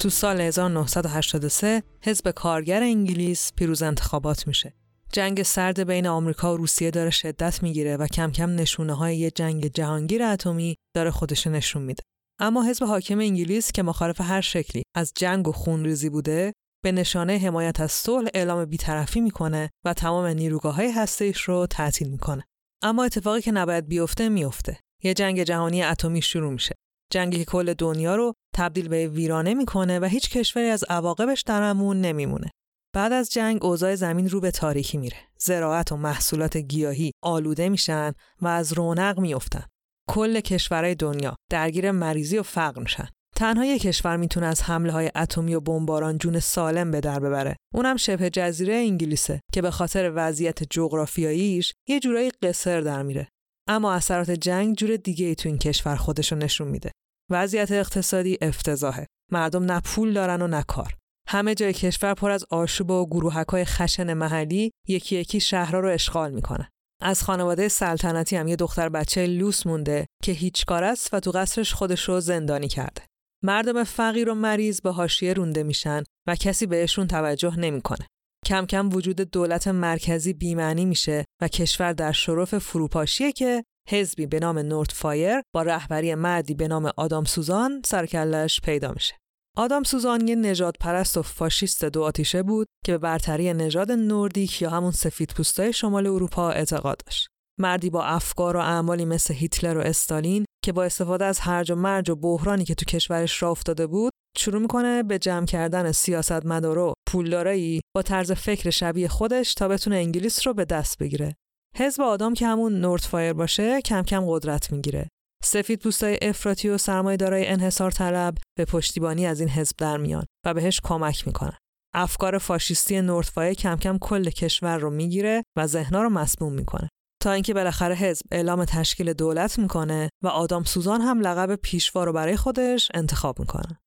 [0.00, 4.74] تو سال 1983 حزب کارگر انگلیس پیروز انتخابات میشه.
[5.12, 9.30] جنگ سرد بین آمریکا و روسیه داره شدت می‌گیره و کم کم نشونه های یه
[9.30, 12.02] جنگ جهانگیر اتمی داره خودش نشون میده.
[12.38, 16.52] اما حزب حاکم انگلیس که مخالف هر شکلی از جنگ و خونریزی بوده
[16.84, 22.08] به نشانه حمایت از صلح اعلام بیطرفی می‌کنه و تمام نیروگاه های هسته‌ایش رو تعطیل
[22.08, 22.44] می‌کنه.
[22.82, 24.78] اما اتفاقی که نباید بیفته میفته.
[25.02, 26.74] یه جنگ جهانی اتمی شروع میشه.
[27.10, 31.62] جنگی که کل دنیا رو تبدیل به ویرانه می‌کنه و هیچ کشوری از عواقبش در
[31.62, 32.50] امون نمیمونه.
[32.94, 35.16] بعد از جنگ اوضاع زمین رو به تاریکی میره.
[35.38, 39.64] زراعت و محصولات گیاهی آلوده میشن و از رونق میافتن.
[40.08, 43.08] کل کشورهای دنیا درگیر مریضی و فقر میشن.
[43.36, 47.56] تنها یک کشور می‌تونه از حمله های اتمی و بمباران جون سالم به در ببره.
[47.74, 53.28] اونم شبه جزیره انگلیسه که به خاطر وضعیت جغرافیاییش یه جورایی قصر در میره.
[53.68, 56.90] اما اثرات جنگ جور دیگه ای تو این کشور خودشو نشون میده.
[57.30, 59.06] وضعیت اقتصادی افتضاحه.
[59.32, 60.96] مردم نه پول دارن و نه کار.
[61.28, 65.88] همه جای کشور پر از آشوب و گروهک های خشن محلی یکی یکی شهرها رو
[65.88, 66.68] اشغال می‌کنه.
[67.02, 71.30] از خانواده سلطنتی هم یه دختر بچه لوس مونده که هیچ کار است و تو
[71.30, 73.02] قصرش خودش رو زندانی کرده.
[73.44, 78.06] مردم فقیر و مریض به حاشیه رونده میشن و کسی بهشون توجه نمی‌کنه.
[78.46, 84.38] کم کم وجود دولت مرکزی بیمعنی میشه و کشور در شرف فروپاشیه که حزبی به
[84.38, 89.14] نام نورت فایر با رهبری مردی به نام آدام سوزان سرکلش پیدا میشه.
[89.56, 94.62] آدام سوزان یه نجات پرست و فاشیست دو آتیشه بود که به برتری نژاد نوردیک
[94.62, 97.28] یا همون سفید پوستای شمال اروپا اعتقاد داشت.
[97.60, 101.74] مردی با افکار و اعمالی مثل هیتلر و استالین که با استفاده از هرج و
[101.74, 106.78] مرج و بحرانی که تو کشورش را افتاده بود شروع می‌کنه به جمع کردن سیاستمدار
[106.78, 111.34] و پولدارایی با طرز فکر شبیه خودش تا بتونه انگلیس رو به دست بگیره
[111.76, 115.08] حزب آدام که همون Norsefire باشه کم کم قدرت می‌گیره
[115.44, 120.54] سفید پوستای افراطی و سرمایه‌دارای انحصار طلب به پشتیبانی از این حزب در میان و
[120.54, 121.56] بهش کمک می‌کنن
[121.94, 126.88] افکار فاشیستی Norsefire کم کم کل کشور رو می‌گیره و ذهنها رو مسموم می‌کنه
[127.22, 132.12] تا اینکه بالاخره حزب اعلام تشکیل دولت می‌کنه و آدام سوزان هم لقب پیشوا رو
[132.12, 133.80] برای خودش انتخاب می‌کنه.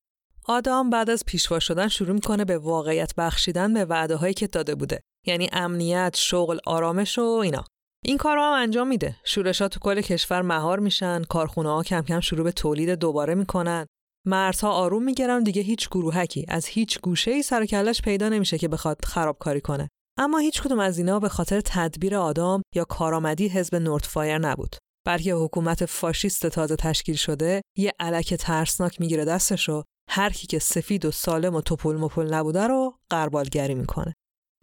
[0.44, 4.74] آدام بعد از پیشوا شدن شروع می‌کنه به واقعیت بخشیدن به وعده هایی که داده
[4.74, 7.64] بوده یعنی امنیت، شغل، آرامش و اینا.
[8.06, 9.16] این کار هم انجام میده.
[9.24, 13.86] شورشات تو کل کشور مهار میشن، کارخونه ها کم کم شروع به تولید دوباره می‌کنن.
[14.26, 17.66] مرزها آروم می‌گیرن دیگه هیچ گروهکی از هیچ گوشه ای سر
[18.04, 19.88] پیدا نمیشه که بخواد خرابکاری کنه.
[20.18, 24.76] اما هیچ کدوم از اینا به خاطر تدبیر آدام یا کارآمدی حزب نورتفایر نبود.
[25.06, 31.04] بلکه حکومت فاشیست تازه تشکیل شده یه علک ترسناک می‌گیره دستشو هر کی که سفید
[31.04, 34.14] و سالم و توپل مپل نبوده رو قربالگری می‌کنه.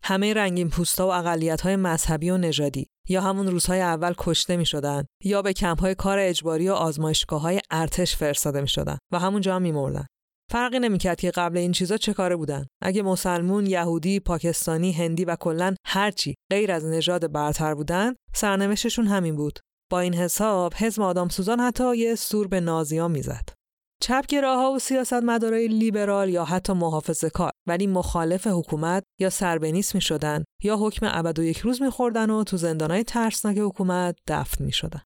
[0.04, 4.66] همه رنگین پوستا و اقلیت های مذهبی و نژادی یا همون روزهای اول کشته می
[4.66, 9.20] شدن یا به کمپ های کار اجباری و آزمایشگاه های ارتش فرستاده می شدن و
[9.20, 10.06] همونجا هم می مردن.
[10.52, 12.66] فرقی نمی‌کرد که قبل این چیزا چه کاره بودن.
[12.82, 19.36] اگه مسلمون یهودی پاکستانی هندی و کلا هرچی غیر از نژاد برتر بودن سرنوشتشون همین
[19.36, 19.60] بود.
[19.92, 23.50] با این حساب حزب آدام سوزان حتی یه سور به نازیان می‌زد.
[24.02, 27.30] چپگراها و سیاستمدارای لیبرال یا حتی محافظه
[27.67, 32.30] ولی مخالف حکومت یا سربنیس می شدن یا حکم ابد و یک روز می خوردن
[32.30, 35.02] و تو زندانهای ترسناک حکومت دفن می شدن.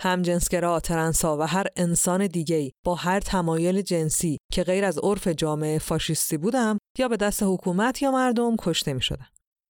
[0.00, 5.78] همجنسگرا، ترنسا و هر انسان دیگه‌ای با هر تمایل جنسی که غیر از عرف جامعه
[5.78, 9.26] فاشیستی بودم یا به دست حکومت یا مردم کشته می شدن.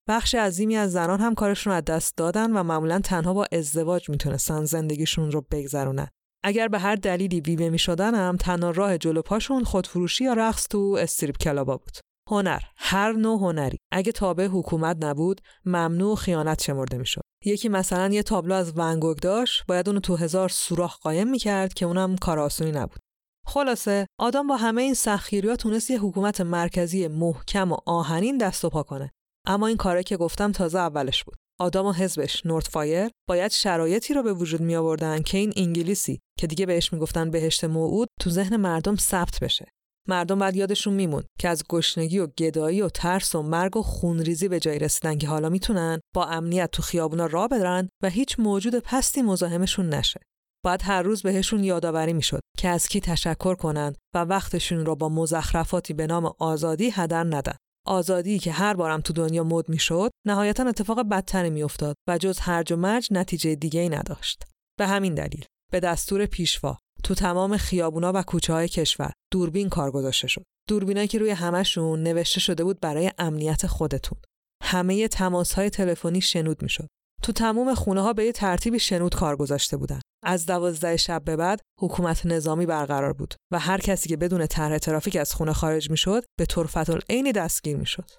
[0.08, 4.64] بخش عظیمی از زنان هم کارشون از دست دادن و معمولا تنها با ازدواج می‌تونستن
[4.64, 6.08] زندگیشون رو بگذرونن.
[6.44, 10.68] اگر به هر دلیلی بیوه می شدن هم تنها راه جلو پاشون خودفروشی یا رقص
[10.68, 11.98] تو استریپ کلابا بود.
[12.30, 13.78] هنر هر نوع هنری.
[13.92, 17.22] اگه تابع حکومت نبود ممنوع خیانت شمرده می‌شد.
[17.44, 21.86] یکی مثلا یه تابلو از ونگوگ داشت باید اونو تو هزار سوراخ قایم می‌کرد که
[21.86, 22.98] اونم کار آسونی نبود.
[23.46, 28.70] خلاصه آدم با همه این سخیریا تونست یه حکومت مرکزی محکم و آهنین دست و
[28.70, 29.10] پا کنه.
[29.46, 31.36] اما این کاره که گفتم تازه اولش بود.
[31.60, 36.46] آدام و حزبش فایر باید شرایطی رو به وجود می آوردن که این انگلیسی که
[36.46, 39.66] دیگه بهش می‌گفتن بهشت موعود تو ذهن مردم ثبت بشه.
[40.08, 44.48] مردم بعد یادشون میمون که از گشنگی و گدایی و ترس و مرگ و خونریزی
[44.48, 48.74] به جای رسیدن که حالا می‌تونن با امنیت تو خیابونا راه برن و هیچ موجود
[48.74, 50.20] پستی مزاحمشون نشه.
[50.64, 55.08] باید هر روز بهشون یادآوری می‌شد که از کی تشکر کنن و وقتشون رو با
[55.08, 57.56] مزخرفاتی به نام آزادی هدر ندن.
[57.86, 62.72] آزادی که هر بارم تو دنیا مد می‌شد نهایتا اتفاق بدتری میافتاد و جز هرج
[62.72, 64.44] و مرج نتیجه دیگه ای نداشت.
[64.78, 69.90] به همین دلیل به دستور پیشوا تو تمام خیابونا و کوچه های کشور دوربین کار
[69.90, 70.42] گذاشته شد.
[70.68, 74.18] دوربینایی که روی همشون نوشته شده بود برای امنیت خودتون.
[74.62, 76.88] همه تماس های تلفنی شنود می‌شد.
[77.22, 80.00] تو تمام خونه ها به یه ترتیبی شنود کار گذاشته بودن.
[80.24, 84.78] از دوازده شب به بعد حکومت نظامی برقرار بود و هر کسی که بدون طرح
[84.78, 88.10] ترافیک از خونه خارج می‌شد به طرفت العین دستگیر می‌شد.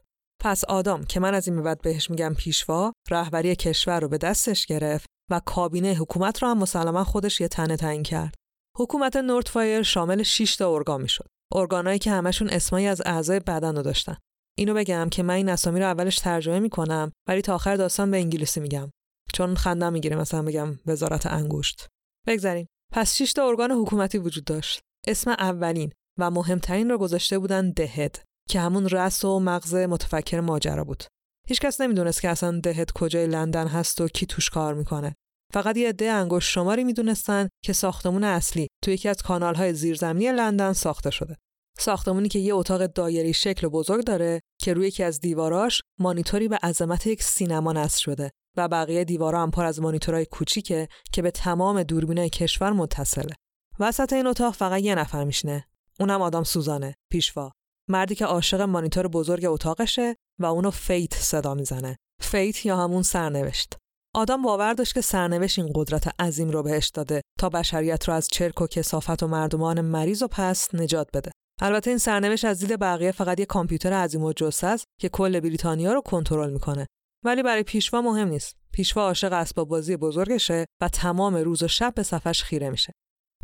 [0.41, 4.17] پس آدام که من از این به بعد بهش میگم پیشوا رهبری کشور رو به
[4.17, 8.38] دستش گرفت و کابینه حکومت رو هم مسلما خودش یه تنه تعیین کرد.
[8.79, 11.27] حکومت نورتفایر شامل 6 تا ارگان می‌شد.
[11.55, 14.17] ارگانایی که همشون اسمایی از اعضای بدن رو داشتن.
[14.57, 18.17] اینو بگم که من این اسامی رو اولش ترجمه می‌کنم ولی تا آخر داستان به
[18.17, 18.91] انگلیسی میگم.
[19.33, 21.87] چون خندم می‌گیره مثلا بگم وزارت انگشت.
[22.27, 24.79] بگذریم پس 6 تا ارگان حکومتی وجود داشت.
[25.07, 30.83] اسم اولین و مهمترین رو گذاشته بودن دهد که همون رأس و مغز متفکر ماجرا
[30.83, 31.03] بود.
[31.47, 35.15] هیچکس نمی‌دونست که اصلا دهد کجای لندن هست و کی توش کار می‌کنه.
[35.53, 40.73] فقط یه عده انگشت شماری می‌دونستن که ساختمون اصلی تو یکی از کانالهای زیرزمینی لندن
[40.73, 41.35] ساخته شده.
[41.79, 46.47] ساختمونی که یه اتاق دایری شکل و بزرگ داره که روی یکی از دیواراش مانیتوری
[46.47, 51.21] به عظمت یک سینما نصب شده و بقیه دیوارا هم پر از مانیتورهای کوچیکه که
[51.21, 53.35] به تمام دوربینای کشور متصله.
[53.79, 55.65] وسط این اتاق فقط یه نفر میشنه.
[55.99, 57.51] اونم آدم سوزانه، پیشوا.
[57.89, 61.97] مردی که عاشق مانیتور بزرگ اتاقشه و اونو Fate صدا می‌زنه.
[62.21, 63.75] Fate یا همون سرنوشت.
[64.15, 68.27] آدم باور داشت که سرنوشت این قدرت عظیم رو بهش داده تا بشریت رو از
[68.31, 71.31] چرک و کثافت و مردمان مریض و پست نجات بده.
[71.61, 75.93] البته این سرنوشت از دید بقیه فقط یه کامپیوتر عظیم الجثه است که کل بریتانیا
[75.93, 76.87] رو کنترل می‌کنه.
[77.25, 78.55] ولی برای پیشوا مهم نیست.
[78.71, 82.93] پیشوا عاشق اسباب بازی بزرگشه و تمام روز و شب به صفحه‌ش خیره میشه.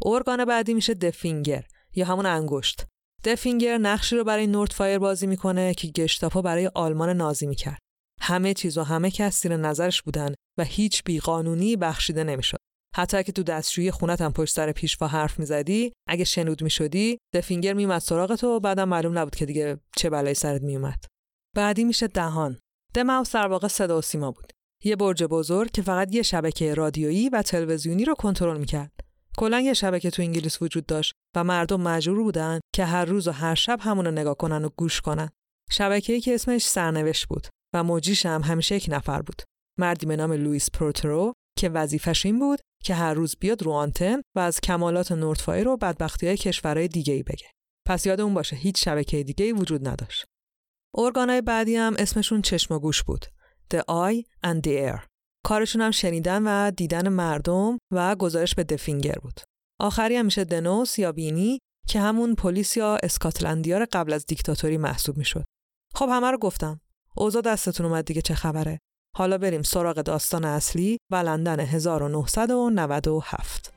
[0.05, 1.65] ارگان بعدی میشه دفینگر
[1.95, 2.85] یا همون انگشت.
[3.23, 7.79] دفینگر نقشی رو برای نورت فایر بازی می‌کنه که گشتاپو برای آلمان نازی می‌کرد.
[8.21, 12.57] همه چیز و همه کس زیر نظرش بودن و هیچ بیقانونی بخشیده نمی‌شد.
[12.95, 17.73] حتی اگه تو دستشویی خونت هم پشت سر پیشوا حرف می‌زدی اگه شنود می‌شدی دفینگر
[17.73, 21.05] میومد سراغ تو بعدم معلوم نبود که دیگه چه بلایی سرت میومد
[21.55, 22.59] بعدی میشه دهان.
[22.93, 24.51] دماوس در واقع صدا و سیما بود.
[24.83, 28.91] یه برج بزرگ که فقط یه شبکه رادیویی و تلویزیونی رو کنترل می‌کرد.
[29.37, 33.31] کلا یه شبکه تو انگلیس وجود داشت و مردم مجبور بودن که هر روز و
[33.31, 35.29] هر شب همون نگاه کنن و گوش کنن.
[35.71, 37.47] شبکه‌ای که اسمش سرنوشت بود.
[37.75, 39.41] و موجیش هم همیشه یک نفر بود.
[39.79, 44.21] مردی به نام لوئیس پروترو که وظیفش این بود که هر روز بیاد رو آنتن
[44.35, 47.47] و از کمالات نورتفایر رو بدبختی های کشورهای دیگه ای بگه.
[47.87, 50.25] پس یاد اون باشه هیچ شبکه دیگه ای وجود نداشت.
[50.97, 53.25] ارگانهای بعدی هم اسمشون چشم و گوش بود.
[53.73, 55.07] The Eye and the Air.
[55.45, 59.41] کارشون هم شنیدن و دیدن مردم و گزارش به دفینگر بود.
[59.79, 65.17] آخری هم میشه دنوس یا بینی که همون پلیس یا اسکاتلندیار قبل از دیکتاتوری محسوب
[65.17, 65.45] می‌شد.
[65.95, 66.79] خب همه رو گفتم.
[67.17, 68.79] اوضاع دستتون اومد دیگه چه خبره؟
[69.17, 73.73] حالا بریم سراغ داستان اصلی و لندن 1997.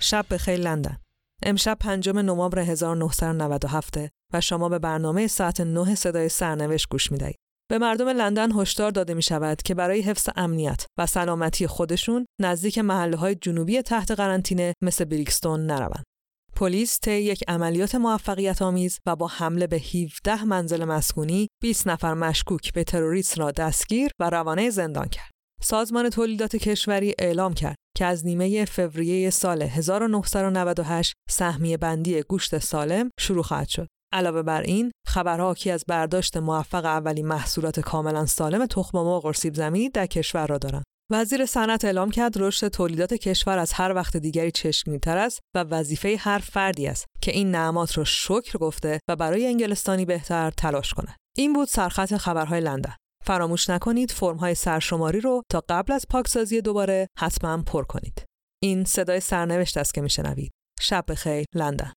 [0.00, 0.98] شب خیلی لندن.
[1.42, 3.98] امشب پنجم نوامبر 1997
[4.32, 7.41] و شما به برنامه ساعت 9 صدای سرنوشت گوش می‌دهید.
[7.72, 12.78] به مردم لندن هشدار داده می شود که برای حفظ امنیت و سلامتی خودشون نزدیک
[12.78, 16.04] محله های جنوبی تحت قرنطینه مثل بریکستون نروند.
[16.56, 22.14] پلیس طی یک عملیات موفقیت آمیز و با حمله به 17 منزل مسکونی 20 نفر
[22.14, 25.30] مشکوک به تروریست را دستگیر و روانه زندان کرد.
[25.62, 33.10] سازمان تولیدات کشوری اعلام کرد که از نیمه فوریه سال 1998 سهمیه بندی گوشت سالم
[33.20, 33.88] شروع خواهد شد.
[34.12, 39.32] علاوه بر این، خبرها که از برداشت موفق اولین محصولات کاملا سالم تخم مرغ و
[39.32, 40.84] سیب زمینی در کشور را دارند.
[41.12, 46.16] وزیر صنعت اعلام کرد رشد تولیدات کشور از هر وقت دیگری چشمگیرتر است و وظیفه
[46.18, 51.16] هر فردی است که این نعمات را شکر گفته و برای انگلستانی بهتر تلاش کند.
[51.36, 52.94] این بود سرخط خبرهای لندن.
[53.24, 58.24] فراموش نکنید فرمهای سرشماری رو تا قبل از پاکسازی دوباره حتما پر کنید.
[58.62, 60.52] این صدای سرنوشت است که میشنوید.
[60.80, 61.92] شب بخیر لندن.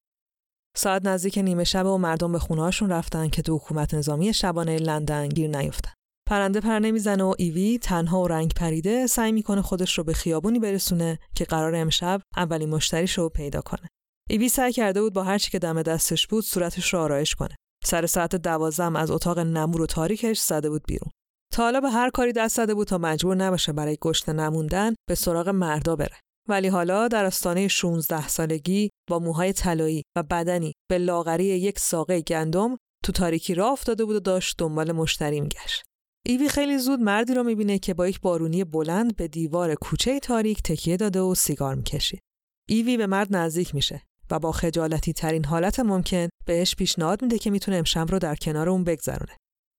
[0.76, 5.28] ساعت نزدیک نیمه شب و مردم به خونهاشون رفتن که تو حکومت نظامی شبانه لندن
[5.28, 5.90] گیر نیفتن.
[6.28, 10.58] پرنده پر نمی‌زنه و ایوی تنها و رنگ پریده سعی می‌کنه خودش رو به خیابونی
[10.58, 13.88] برسونه که قرار امشب اولین مشتریش رو پیدا کنه.
[14.30, 17.56] ایوی سعی کرده بود با هر چی که دم دستش بود صورتش رو آرایش کنه.
[17.84, 21.10] سر ساعت دوازدم از اتاق نمور و تاریکش زده بود بیرون.
[21.52, 25.14] تا حالا به هر کاری دست زده بود تا مجبور نباشه برای گشت نموندن به
[25.14, 26.16] سراغ مردا بره.
[26.48, 32.20] ولی حالا در آستانه 16 سالگی با موهای طلایی و بدنی به لاغری یک ساقه
[32.20, 35.82] گندم تو تاریکی راه افتاده بود و داشت دنبال مشتری میگشت.
[36.26, 40.62] ایوی خیلی زود مردی رو می‌بینه که با یک بارونی بلند به دیوار کوچه تاریک
[40.62, 42.20] تکیه داده و سیگار می‌کشید.
[42.68, 47.50] ایوی به مرد نزدیک میشه و با خجالتی ترین حالت ممکن بهش پیشنهاد میده که
[47.50, 49.36] می‌تونه امشب رو در کنار اون بگذرونه.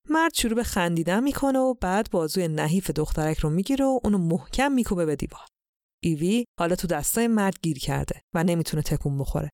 [0.10, 4.72] مرد شروع به خندیدن می‌کنه و بعد بازوی نحیف دخترک رو می‌گیره و اونو محکم
[4.72, 5.46] میکوبه به دیوار.
[6.04, 9.50] ایوی حالا تو دستای مرد گیر کرده و نمی‌تونه تکون بخوره.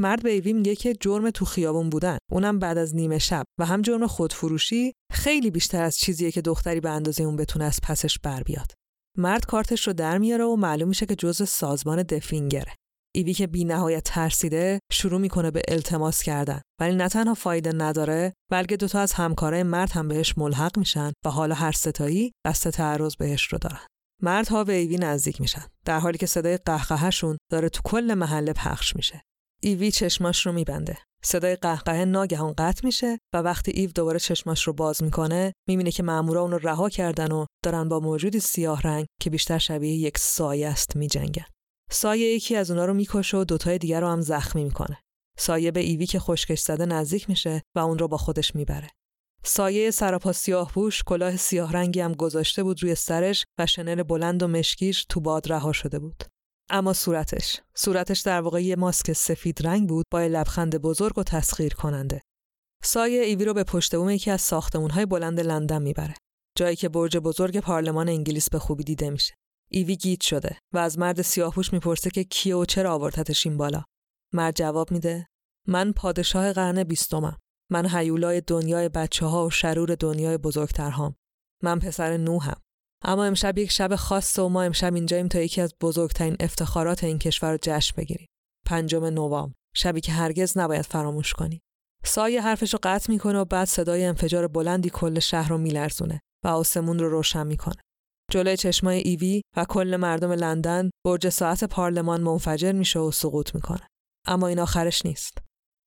[0.00, 3.66] مرد به ایوی میگه که جرم تو خیابون بودن اونم بعد از نیمه شب و
[3.66, 8.18] هم جرم خودفروشی خیلی بیشتر از چیزیه که دختری به اندازه اون بتونه از پسش
[8.18, 8.72] بر بیاد.
[9.18, 12.74] مرد کارتش رو در میاره و معلوم میشه که جزء سازمان دفینگره.
[13.16, 18.32] ایوی که بی نهایت ترسیده شروع می‌کنه به التماس کردن ولی نه تنها فایده نداره
[18.50, 23.16] بلکه دوتا از همکارای مرد هم بهش ملحق میشن و حالا هر ستایی دست تعرض
[23.16, 23.86] بهش رو دارن
[24.24, 28.96] مردها به ایوی نزدیک میشن در حالی که صدای قهقهشون داره تو کل محله پخش
[28.96, 29.22] میشه
[29.62, 34.72] ایوی چشماش رو میبنده صدای قهقه ناگهان قطع میشه و وقتی ایو دوباره چشماش رو
[34.72, 39.06] باز می‌کنه می‌بینه که مامورا اون رو رها کردن و دارن با موجودی سیاه رنگ
[39.20, 41.46] که بیشتر شبیه یک سایه است میجنگن
[41.90, 44.98] سایه یکی از اونا رو می‌کشه و دوتای دیگر رو هم زخمی می‌کنه.
[45.38, 48.88] سایه به ایوی که خشکش زده نزدیک میشه و اون رو با خودش می‌بره.
[49.46, 54.42] سایه سراپا سیاه پوش کلاه سیاه رنگی هم گذاشته بود روی سرش و شنل بلند
[54.42, 56.24] و مشکیش تو باد رها شده بود.
[56.70, 61.74] اما صورتش صورتش در واقع یه ماسک سفید رنگ بود با لبخند بزرگ و تسخیر
[61.74, 62.20] کننده.
[62.84, 66.14] سایه ایوی رو به پشت بوم یکی از ساختمون‌های بلند لندن می‌بره.
[66.56, 69.34] جایی که برج بزرگ پارلمان انگلیس به خوبی دیده میشه.
[69.70, 73.84] ایوی گیت شده و از مرد سیاهپوش می‌پرسه که کیه و چرا آوردتش این بالا
[74.32, 75.26] مرد جواب میده
[75.68, 77.38] من پادشاه قرن بیستمم
[77.70, 81.14] من حیولای دنیای بچه ها و شرور دنیای بزرگترهام.
[81.62, 82.60] من پسر نوحم.
[83.04, 87.18] اما امشب یک شب خاصه و ما امشب اینجاییم تا یکی از بزرگترین افتخارات این
[87.18, 88.26] کشور رو جشن بگیریم.
[88.66, 91.60] پنجم نوام شبی که هرگز نباید فراموش کنیم
[92.04, 96.48] سایه حرفش رو قطع می‌کنه و بعد صدای انفجار بلندی کل شهر رو میلرزونه و
[96.48, 97.82] آسمون رو روشن می‌کنه.
[98.30, 103.86] جلوی چشمای ایوی و کل مردم لندن برج ساعت پارلمان منفجر میشه و سقوط می‌کنه.
[104.26, 105.38] اما این آخرش نیست.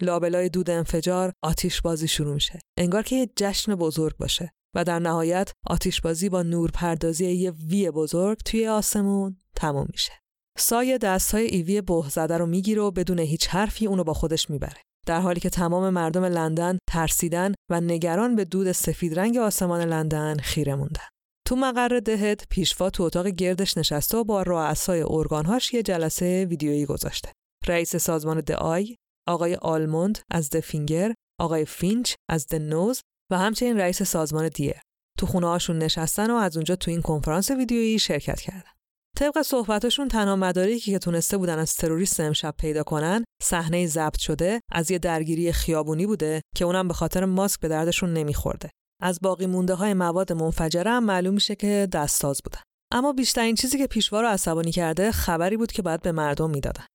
[0.01, 2.59] لابلای دود انفجار آتیش بازی شروع میشه.
[2.79, 7.51] انگار که یه جشن بزرگ باشه و در نهایت آتیش بازی با نور پردازی یه
[7.51, 10.11] وی بزرگ توی آسمون تموم میشه.
[10.57, 14.81] سایه دستهای ایوی بوه زده رو می‌گیره و بدون هیچ حرفی اونو با خودش می‌بره.
[15.07, 20.37] در حالی که تمام مردم لندن ترسیدن و نگران به دود سفید رنگ آسمان لندن
[20.37, 21.07] خیره موندن.
[21.47, 26.85] تو مقر دهت پیشوا تو اتاق گردش نشسته و با رؤسای ارگانهاش یه جلسه ویدیویی
[26.85, 27.31] گذاشته.
[27.67, 28.95] رئیس سازمان دعای
[29.27, 33.01] آقای آلموند از دفینگر آقای فینچ از دنوز
[33.31, 34.75] و همچنین رئیس سازمان دیر
[35.19, 38.71] تو خونه هاشون نشستن و از اونجا تو این کنفرانس ویدیویی شرکت کردن.
[39.17, 44.61] طبق صحبتشون تنها مدارکی که تونسته بودن از تروریست امشب پیدا کنن صحنه ضبط شده
[44.71, 48.69] از یه درگیری خیابونی بوده که اونم به خاطر ماسک به دردشون نمیخورده.
[49.01, 52.61] از باقی مونده های مواد منفجره هم معلوم میشه که دست‌ساز بودن.
[52.93, 56.85] اما بیشترین چیزی که پیشوا رو عصبانی کرده خبری بود که باید به مردم می‌دادن.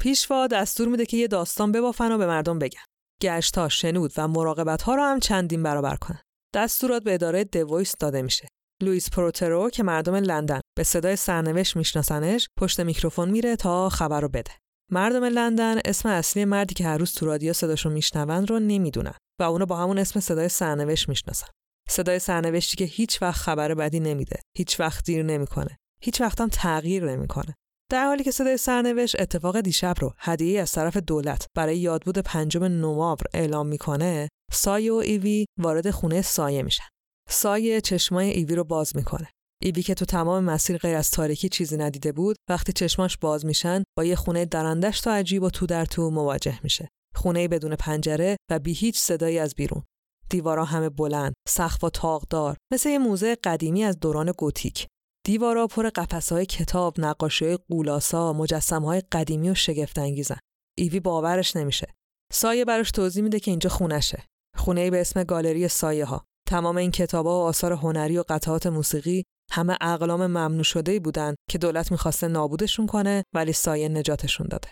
[0.00, 2.80] پیشوا دستور میده که یه داستان ببافن و به مردم بگن.
[3.22, 6.20] گشتا شنود و مراقبت ها رو هم چندین برابر کنن.
[6.54, 8.48] دستورات به اداره The Voice داده میشه.
[8.82, 14.28] لوئیس پروترو که مردم لندن به صدای سرنوشت میشناسنش پشت میکروفون میره تا خبر رو
[14.28, 14.50] بده.
[14.92, 19.42] مردم لندن اسم اصلی مردی که هر روز تو رادیو صداشو میشنون رو نمی‌دونن و
[19.42, 21.48] اونو با همون اسم صدای سرنوشت می‌شناسن.
[21.88, 27.04] صدای سرنوشتی که هیچ وقت خبر بدی نمیده، هیچ وقت دیر نمی‌کنه، هیچ وقت تغییر
[27.04, 27.54] نمی‌کنه.
[27.90, 32.64] در حالی که صدای سرنوشت اتفاق دیشب رو هدیه از طرف دولت برای یادبود پنجم
[32.64, 36.84] نوامبر اعلام می‌کنه، سایه و ایوی وارد خونه سایه میشن.
[37.28, 39.28] سایه چشمای ایوی رو باز می‌کنه.
[39.62, 43.82] ایوی که تو تمام مسیر غیر از تاریکی چیزی ندیده بود وقتی چشماش باز میشن
[43.96, 48.36] با یه خونه درندش تا عجیب و تو در تو مواجه میشه خونه بدون پنجره
[48.50, 49.82] و بی هیچ صدایی از بیرون
[50.30, 54.86] دیوارا همه بلند سقف و تاقدار مثل یه موزه قدیمی از دوران گوتیک
[55.28, 55.90] دیوارا پر
[56.30, 56.98] های کتاب
[57.40, 58.32] های قولاسا
[58.70, 60.38] های قدیمی و شگفت انگیزن
[60.78, 61.94] ایوی باورش نمیشه.
[62.32, 64.22] سایه براش توضیح میده که اینجا خونشه.
[64.56, 69.24] خونه به اسم گالری سایه ها تمام این کتابا و آثار هنری و قطعات موسیقی
[69.50, 74.68] همه اقلام ممنوع شده بودن که دولت می‌خواسته نابودشون کنه ولی سایه نجاتشون داده.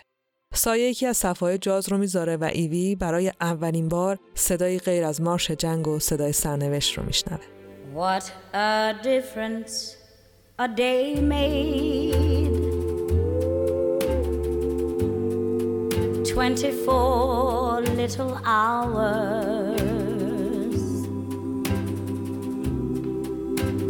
[0.53, 5.21] سایه یکی از صفحه جاز رو می‌ذاره و ایوی برای اولین بار صدای غیر از
[5.21, 7.43] مارش جنگ و صدای سرنوشت رو میشنوه.
[7.95, 9.96] What a difference.
[10.59, 12.47] A day made
[16.25, 19.77] 24 little hours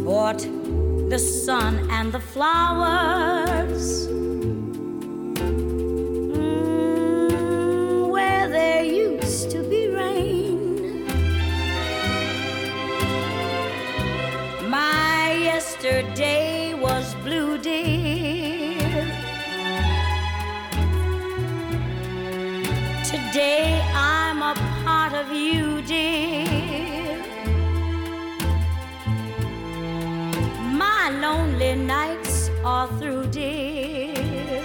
[0.04, 0.40] What
[1.08, 4.08] the sun and the flowers.
[6.38, 11.06] Mm, where there used to be rain.
[14.68, 16.57] My yesterday
[23.38, 26.48] Today I'm a part of you, dear.
[31.24, 34.58] lonely nights are through, dear.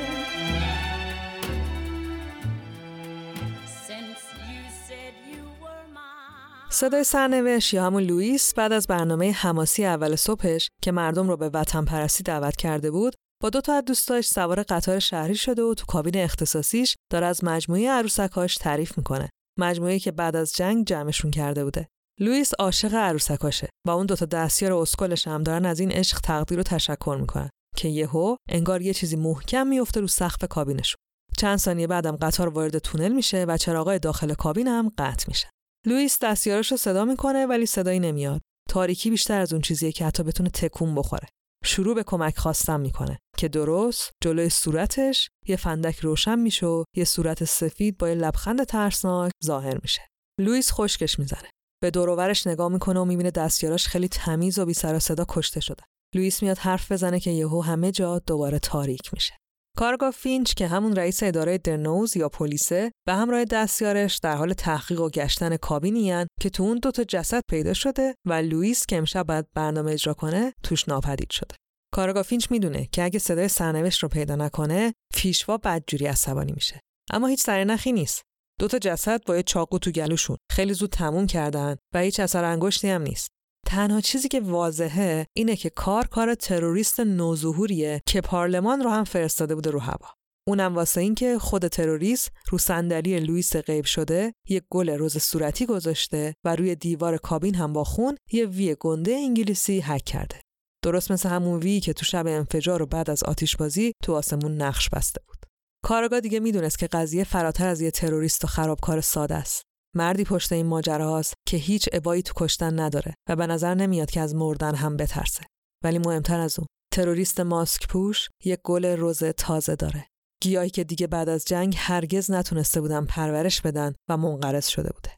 [6.69, 11.49] صدای سرنوشت یا همون لوئیس بعد از برنامه حماسی اول صبحش که مردم رو به
[11.49, 15.73] وطن پرستی دعوت کرده بود با دو تا از دوستاش سوار قطار شهری شده و
[15.73, 19.29] تو کابین اختصاصیش داره از مجموعه عروسکاش تعریف می‌کنه.
[19.59, 21.87] مجموعه که بعد از جنگ جمعشون کرده بوده.
[22.19, 26.63] لوئیس عاشق عروسکاشه و اون دوتا دستیار اسکلش هم دارن از این عشق تقدیر رو
[26.63, 30.97] تشکر می‌کنن که یهو انگار یه چیزی محکم میفته رو سقف کابینشون.
[31.37, 35.49] چند ثانیه بعدم قطار وارد تونل میشه و چراغای داخل کابین هم قطع میشه.
[35.85, 38.41] لوئیس دستیارش رو صدا می‌کنه ولی صدایی نمیاد.
[38.69, 41.27] تاریکی بیشتر از اون چیزیه که حتی بتونه تکون بخوره.
[41.65, 47.03] شروع به کمک خواستن می‌کنه که درست جلوی صورتش یه فندک روشن میشه و یه
[47.03, 50.01] صورت سفید با یه لبخند ترسناک ظاهر میشه
[50.39, 51.49] لوئیس خشکش می‌زنه
[51.81, 55.83] به دوروورش نگاه می‌کنه و می‌بینه دستیاراش خیلی تمیز و بی سر صدا کشته شده.
[56.15, 59.33] لوئیس میاد حرف بزنه که یهو همه جا دوباره تاریک میشه.
[59.77, 64.53] کارآگاه فینچ که همون رئیس اداره The Nose یا پلیسه به همراه دستیارش در حال
[64.53, 69.23] تحقیق و گشتن کابینی که تو اون دوتا جسد پیدا شده و لوئیس که امشب
[69.27, 71.55] باید برنامه اجرا کنه توش ناپدید شده.
[71.93, 76.79] کارآگاه فینچ می‌دونه که اگه صدای سرنوشت رو پیدا نکنه پیشوا بدجوری عصبانی میشه.
[77.11, 78.21] اما هیچ سرنخی نیست.
[78.59, 82.43] دو تا جسد با یه چاقو تو گلوشون خیلی زود تموم کردن و هیچ اثر
[82.43, 83.27] انگشتی هم نیست
[83.73, 89.55] تنها چیزی که واضحه اینه که کار کار تروریست نوظهوریه که پارلمان رو هم فرستاده
[89.55, 90.09] بوده رو هوا.
[90.47, 96.33] اونم واسه اینکه خود تروریست رو صندلی لوئیس غیب شده یه گل رز صورتی گذاشته
[96.45, 100.41] و روی دیوار کابین هم با خون یه V گنده انگلیسی حک کرده.
[100.83, 104.89] درست مثل همون وی که تو شب انفجار و بعد از آتیشبازی تو آسمون نقش
[104.89, 105.45] بسته بود.
[105.83, 109.63] کارگاه دیگه می‌دونست که قضیه فراتر از یه تروریست و خرابکار ساده است.
[109.95, 114.21] مردی پشت این ماجراهاست که هیچ ابایی تو کشتن نداره و به نظر نمیاد که
[114.21, 115.43] از مردن هم بترسه.
[115.83, 120.07] ولی مهمتر از اون، تروریست ماسک پوش یک گل روز تازه داره.
[120.41, 125.15] گیاهی که دیگه بعد از جنگ هرگز نتونسته بودن پرورش بدن و منقرض شده بوده.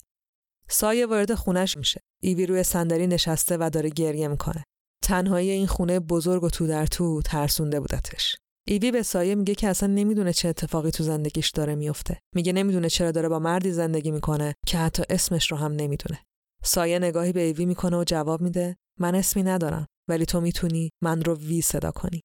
[0.70, 2.02] سایه وارد خونش میشه.
[2.24, 4.64] ایوی روی صندلی نشسته و داره گریه می‌کنه.
[5.04, 8.36] تنهایی این خونه بزرگ و تو در تو ترسونده بودتش.
[8.68, 12.20] ایوی به سایه میگه که اصلا نمی‌دونه چه اتفاقی تو زندگیش داره میفته.
[12.36, 16.20] میگه نمی‌دونه چرا داره با مردی زندگی می‌کنه که حتی اسمش رو هم نمی‌دونه.
[16.64, 21.24] سایه نگاهی به ایوی می‌کنه و جواب میده من اسمی ندارم ولی تو می‌تونی من
[21.24, 22.22] رو وی صدا کنی.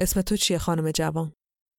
[0.00, 1.32] اسم تو چیه خانم جوان؟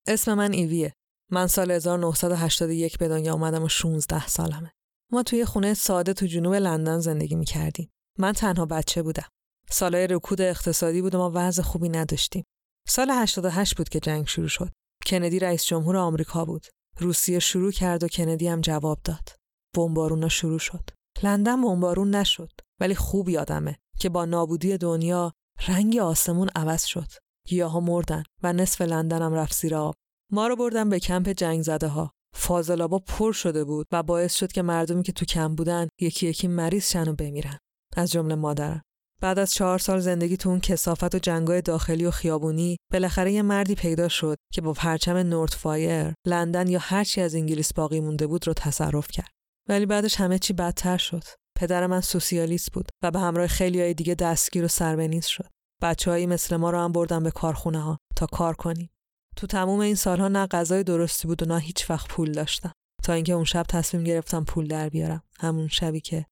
[0.07, 0.93] اسم من ایویه.
[1.31, 4.71] من سال 1981 به دنیا اومدم و 16 سالمه.
[5.11, 7.89] ما توی خونه ساده تو جنوب لندن زندگی می‌کردیم.
[8.19, 9.27] من تنها بچه بودم.
[9.69, 12.43] سالهای رکود اقتصادی بود و ما وضع خوبی نداشتیم.
[12.87, 14.69] سال 88 بود که جنگ شروع شد.
[15.05, 16.65] کندی رئیس جمهور آمریکا بود.
[16.99, 19.29] روسیه شروع کرد و کندی هم جواب داد.
[19.75, 20.89] بمبارونا شروع شد.
[21.23, 25.31] لندن بمبارون نشد ولی خوب یادمه که با نابودی دنیا
[25.67, 27.07] رنگ آسمون عوض شد.
[27.47, 29.95] گیاها مردن و نصف لندن هم رفت زیر آب.
[30.31, 32.11] ما رو بردن به کمپ جنگ زده ها.
[32.35, 36.47] فاضلابا پر شده بود و باعث شد که مردمی که تو کمپ بودن یکی یکی
[36.47, 37.57] مریض شن و بمیرن.
[37.97, 38.81] از جمله مادرم.
[39.21, 43.41] بعد از چهار سال زندگی تو اون کثافت و جنگای داخلی و خیابونی بالاخره یه
[43.41, 48.47] مردی پیدا شد که با پرچم Norsefire لندن یا هرچی از انگلیس باقی مونده بود
[48.47, 49.29] رو تصرف کرد.
[49.69, 51.23] ولی بعدش همه چی بدتر شد.
[51.59, 55.25] پدر من سوسیالیست بود و به همراه خیلی های دیگه دستگیر و سر به نیست
[55.25, 55.49] شد.
[55.81, 58.89] بچههایی مثل ما رو هم بردن به کارخونه ها تا کار کنیم.
[59.35, 62.71] تو تموم این سالها نه غذای درستی بود و نه هیچ وقت پول داشتم.
[63.03, 65.23] تا اینکه اون شب تصمیم گرفتم پول در بیارم.
[65.39, 66.25] همون شبی که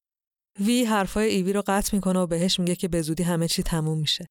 [0.60, 4.00] وی حرفای ایوی رو قطع می‌کنه و بهش میگه که به زودی همه چی تموم
[4.00, 4.26] میشه.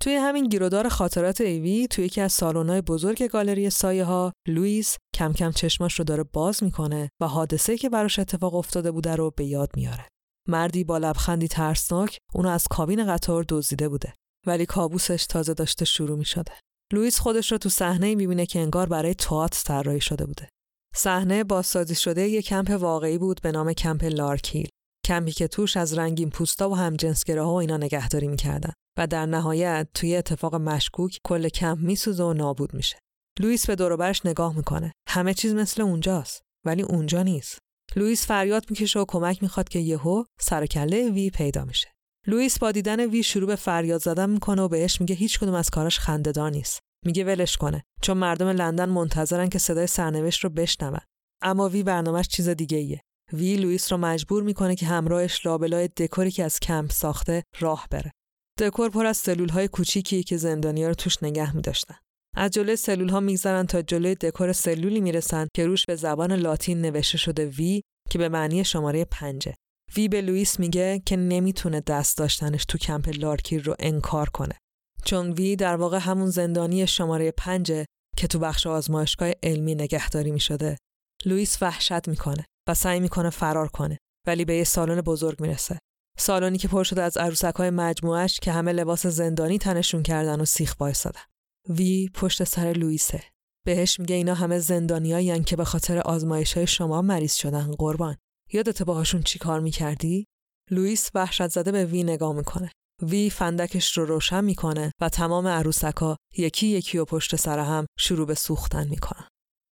[0.00, 5.32] توی همین گیرودار خاطرات ایوی توی یکی از سالن‌های بزرگ گالری سایه ها لوئیس کم
[5.32, 9.44] کم چشماش رو داره باز می‌کنه و حادثه که براش اتفاق افتاده بوده رو به
[9.44, 10.06] یاد میاره.
[10.48, 14.14] مردی با لبخندی ترسناک اونو از کابین قطار دزدیده بوده
[14.46, 16.52] ولی کابوسش تازه داشته شروع می‌شده.
[16.92, 20.48] لوئیس خودش رو تو صحنه می‌بینه که انگار برای تئاتر طراحی شده بوده.
[20.94, 24.68] صحنه بازسازی شده یک کمپ واقعی بود به نام کمپ لارکیل
[25.06, 29.88] کمپی که توش از رنگین پوستا و همجنسگراها و اینا نگهداری می‌کردن و در نهایت
[29.94, 32.98] تو یه اتفاق مشکوک کل کمپ میسوزه و نابود میشه.
[33.40, 34.92] لوئیس به دوروبرش نگاه می‌کنه.
[35.08, 37.58] همه چیز مثل اونجاست ولی اونجا نیست.
[37.96, 41.88] لوئیس فریاد می‌کشه و کمک می‌خواد که یهو سر کله وی پیدا میشه.
[42.26, 45.70] لوئیس با دیدن وی شروع به فریاد زدن می‌کنه و بهش میگه هیچ کدوم از
[45.70, 46.80] کاراش خندهدار نیست.
[47.04, 51.00] میگه ولش کنه چون مردم لندن منتظرن که صدای سرنوشت رو بشنون.
[51.42, 53.00] اما وی برنامهش چیز دیگه ایه.
[53.32, 58.12] وی لوئیس رو مجبور می‌کنه که همراهش لابلای دکوری که از کمپ ساخته راه بره.
[58.60, 61.94] دکور پر از سلول های کوچیکی که زندانیا رو توش نگه میداشتن.
[62.36, 66.80] از جلوی سلول ها میگذرن تا جلوی دکور سلولی می‌رسن که روش به زبان لاتین
[66.80, 69.54] نوشته شده V که به معنی شماره پنجه.
[69.96, 74.58] وی به لوئیس میگه که نمی‌تونه دست داشتنش تو کمپ لارکیر رو انکار کنه.
[75.04, 77.84] چون وی در واقع همون زندانی شماره پنجه
[78.16, 80.76] که تو بخش آزمایشگاه علمی نگهداری می‌شده.
[81.24, 82.44] لوئیس وحشت می‌کنه.
[82.68, 85.78] و سعی می‌کنه فرار کنه ولی به یه سالن بزرگ می‌رسه.
[86.18, 90.44] سالنی که پر شده از عروسک های مجموعش که همه لباس زندانی تنشون کردن و
[90.44, 91.20] سیخ وایسادن
[91.68, 93.22] وی پشت سر لوئیسه.
[93.66, 98.16] بهش میگه اینا همه زندانیایی که به خاطر آزمایش های شما مریض شدن قربان.
[98.52, 100.26] یادت باهاشون چی کار می‌کردی؟
[100.70, 102.70] لوئیس وحشت زده به وی نگاه می‌کنه.
[103.02, 108.26] وی فندکش رو روشن می‌کنه و تمام عروسکا یکی یکی و پشت سر هم شروع
[108.26, 109.28] به سوختن می‌کنن.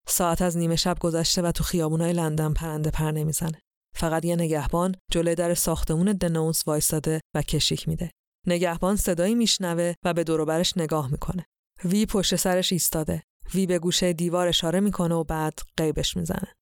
[0.09, 3.61] ساعت از نیمه شب گذشته و تو خیابونای لندن پرنده پر نمی‌زنه.
[3.96, 8.11] فقط یه نگهبان جلوی در ساختمون دنونس وایستاده و کشیک میده.
[8.46, 11.44] نگهبان صدایی میشنوه و به دوروبرش نگاه می‌کنه.
[11.84, 13.22] وی پشت سرش ایستاده.
[13.55, 16.53] وی به گوشه دیوار اشاره می‌کنه و بعد غیبش می‌زنه.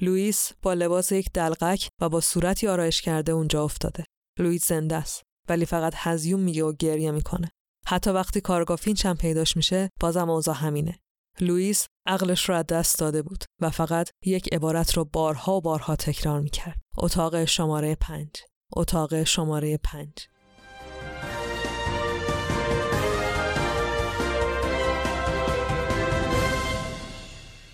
[0.00, 4.04] لوئیس با لباس یک دلقک و با صورتی آرایش کرده اونجا افتاده.
[4.38, 7.50] لوئیس زنده است ولی فقط هذیون میگه و گریه می‌کنه.
[7.86, 10.98] حتی وقتی کارآگاه فینچ هم پیداش میشه بازم اوضاع همینه.
[11.40, 15.96] لوئیس عقلش رو از دست داده بود و فقط یک عبارت رو بارها و بارها
[15.96, 16.80] تکرار می‌کرد.
[16.98, 18.28] اتاق شماره پنج.
[18.76, 20.12] اتاق شماره پنج.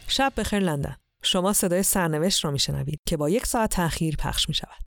[0.08, 0.96] شب بخیر لندن.
[1.22, 4.86] شما صدای سرنوشت رو میشنوید که با یک ساعت تأخیر پخش می شود.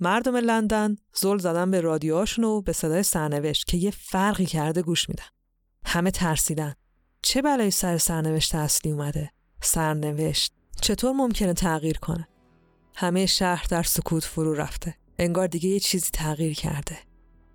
[0.00, 5.08] مردم لندن زل زدن به رادیوهاشون و به صدای سرنوشت که یه فرقی کرده گوش
[5.08, 5.24] میدن.
[5.84, 6.74] همه ترسیدن
[7.22, 9.30] چه بلایی سر سرنوشت اصلی اومده؟
[9.62, 12.28] سرنوشت چطور ممکنه تغییر کنه؟
[12.94, 14.94] همه شهر در سکوت فرو رفته.
[15.18, 16.98] انگار دیگه یه چیزی تغییر کرده.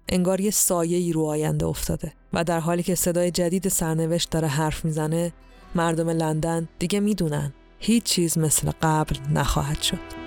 [0.09, 4.47] انگار یه سایه ای رو آینده افتاده و در حالی که صدای جدید سرنوشت داره
[4.47, 5.34] حرف می‌زنه
[5.76, 10.20] مردم لندن دیگه می‌دونن هیچ چیز مثل قبل نخواهد شد.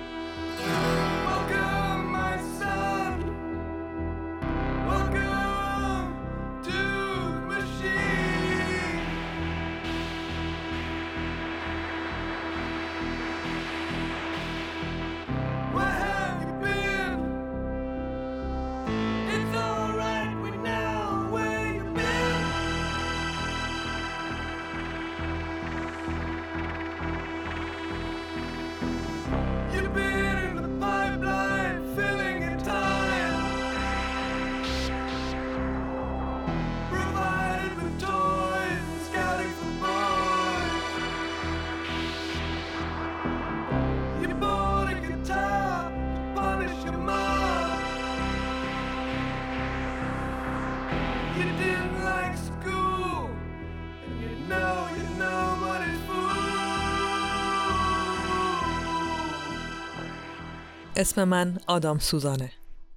[61.05, 62.51] اسم من آدام سوزانه.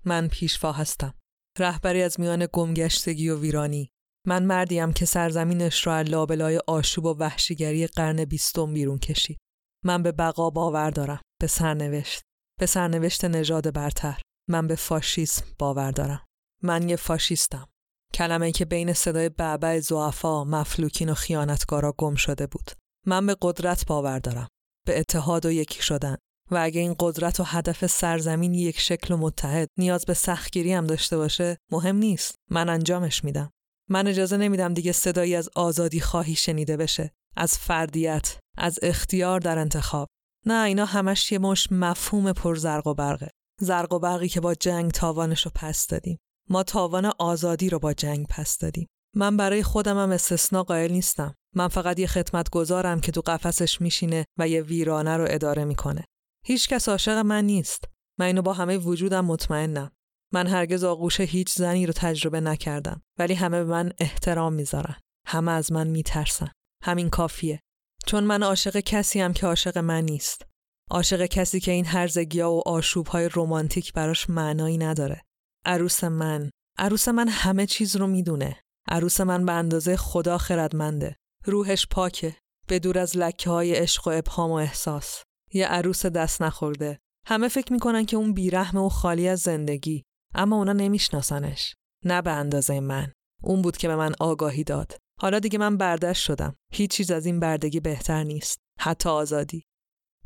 [0.04, 1.14] من پیشوا هستم.
[1.58, 3.90] رهبری از میان گمگشتگی و ویرانی.
[4.26, 9.38] من مردیم که سرزمینش را لابلای آشوب و وحشیگری قرن بیستم بیرون کشید.
[9.84, 11.20] من به بقا باور دارم.
[11.40, 12.22] به سرنوشت.
[12.60, 14.20] به سرنوشت نژاد برتر.
[14.48, 16.24] من به فاشیسم باور دارم.
[16.62, 17.68] من یه فاشیستم.
[18.14, 22.70] کلمه که بین صدای بعبع زعفا، مفلوکین و خیانتگارا گم شده بود.
[23.06, 24.48] من به قدرت باور دارم.
[24.86, 26.16] به اتحاد و یکی شدن.
[26.50, 30.86] و اگه این قدرت و هدف سرزمین یک شکل و متحد نیاز به سختگیری هم
[30.86, 32.34] داشته باشه مهم نیست.
[32.50, 33.50] من انجامش میدم.
[33.90, 37.10] من اجازه نمیدم دیگه صدایی از آزادی خواهی شنیده بشه.
[37.36, 40.08] از فردیت از اختیار در انتخاب.
[40.46, 43.30] نه اینا همش یه مش مفهوم پر زرق و برقه.
[43.60, 46.18] زرق و برقی که با جنگ تاوانش رو پس دادیم.
[46.50, 48.86] ما تاوان آزادی رو با جنگ پس دادیم.
[49.16, 51.34] من برای خودم هم استثنا قائل نیستم.
[51.54, 56.04] من فقط یه خدمت گذارم که تو قفسش میشینه و یه ویرانه رو اداره می‌کنه.
[56.44, 57.84] هیچ کس عاشق من نیست.
[58.18, 59.92] من اینو با همه وجودم مطمئنم.
[60.32, 64.96] من هرگز آغوش هیچ زنی رو تجربه نکردم ولی همه به من احترام می‌ذارن.
[65.26, 66.50] همه از من میترسن.
[66.82, 67.60] همین کافیه.
[68.06, 70.42] چون من عاشق کسی هم که عاشق من نیست.
[70.90, 75.22] عاشق کسی که این هرزگیا و آشوبهای رمانتیک براش معنایی نداره.
[75.64, 78.60] عروس من، عروس من همه چیز رو می‌دونه.
[78.88, 81.16] عروس من به اندازه خدا خردمنده.
[81.44, 82.36] روحش پاکه.
[82.66, 85.22] به دور از لکه های عشق و ابهام و احساس.
[85.52, 86.98] یه عروس دست نخورده.
[87.26, 90.04] همه فکر می‌کنن که اون بیرحمه و خالی از زندگی.
[90.34, 91.74] اما اونا نمیشناسنش.
[92.04, 93.12] نه به اندازه من.
[93.42, 94.96] اون بود که به من آگاهی داد.
[95.20, 96.56] حالا دیگه من بردش شدم.
[96.72, 98.58] هیچ چیز از این بردگی بهتر نیست.
[98.80, 99.64] حتی آزادی.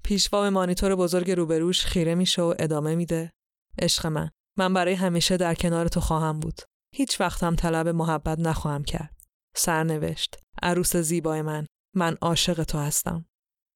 [0.04, 3.30] پیشوا به مانیتور بزرگ روبروش خیره میشه و ادامه میده.
[3.78, 4.30] عشق من.
[4.58, 6.60] من برای همیشه در کنار تو خواهم بود.
[6.94, 9.16] هیچ وقت هم طلب محبت نخواهم کرد.
[9.56, 10.36] سرنوشت.
[10.62, 11.66] عروس زیبای من.
[11.96, 13.24] من عاشق تو هستم.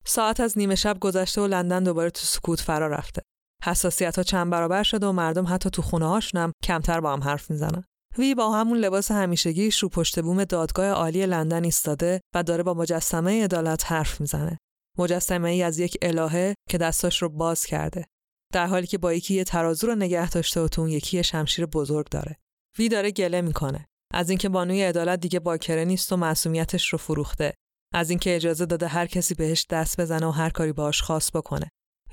[0.07, 3.22] ساعت از نیمه شب گذشته و لندن دوباره تو سکوت فرا رفته.
[3.64, 7.50] حساسیت ها چند برابر شده و مردم حتی تو خونه هاشونم کمتر با هم حرف
[7.50, 7.84] می‌زنن.
[8.18, 12.74] وی با همون لباس همیشگی رو پشت بوم دادگاه عالی لندن ایستاده و داره با
[12.74, 14.59] مجسمه عدالت حرف می‌زنه.
[14.98, 18.07] مجسمه ای از یک الهه که دستاش رو باز کرده.
[18.52, 21.66] در حالی که با یکی یه ترازو رو نگه داشته و تو اون یکی شمشیر
[21.66, 22.36] بزرگ داره.
[22.78, 23.86] وی داره گله می‌کنه.
[24.14, 27.54] از اینکه بانوی عدالت دیگه باکره نیست و معصومیتش رو فروخته
[27.97, 31.70] از اینکه اجازه داده هر کسی بهش دست بزنه و هر کاری باش خاص بکنه.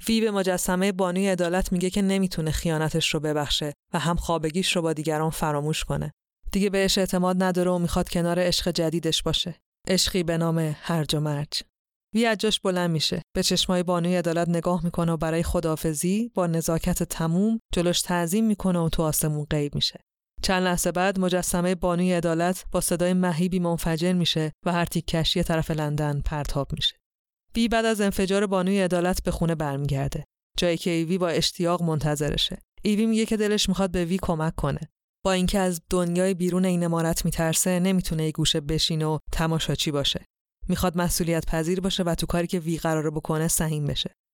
[0.07, 4.81] وی به مجسمه بانوی عدالت میگه که نمی‌تونه خیانتش رو ببخشه و هم خوابگیش رو
[4.81, 6.11] با دیگران فراموش کنه.
[6.51, 9.55] دیگه بهش اعتماد نداره و می‌خواد کنار عشق جدیدش باشه.
[9.88, 11.61] عشقی به نام هرج و مرج.
[12.15, 13.21] وی از جاش بلند میشه.
[13.36, 18.79] به چشمای بانوی عدالت نگاه می‌کنه و برای خدافزی با نزاکت تموم جلوش تعظیم می‌کنه
[18.79, 19.99] و تو آسمون غیب میشه.
[20.43, 25.43] چند لحظه بعد مجسمه بانوی عدالت با صدای مهیبی منفجر میشه و هر تیک یه
[25.43, 26.95] طرف لندن پرتاب میشه.
[27.53, 30.23] بی بعد از انفجار بانوی عدالت به خونه برمیگرده.
[30.57, 32.57] جایی که ایوی با اشتیاق منتظرشه.
[32.81, 34.79] ایوی میگه که دلش می‌خواد به وی کمک کنه.
[35.25, 40.25] با اینکه از دنیای بیرون این امارت میترسه نمی‌تونه یه گوشه بشینه و تماشاچی باشه.
[40.67, 44.13] می‌خواد مسئولیت پذیر باشه و تو کاری که وی قراره بکنه سهیم بشه.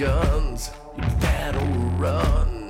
[0.00, 0.70] guns.
[0.96, 1.66] You better
[1.98, 2.60] run.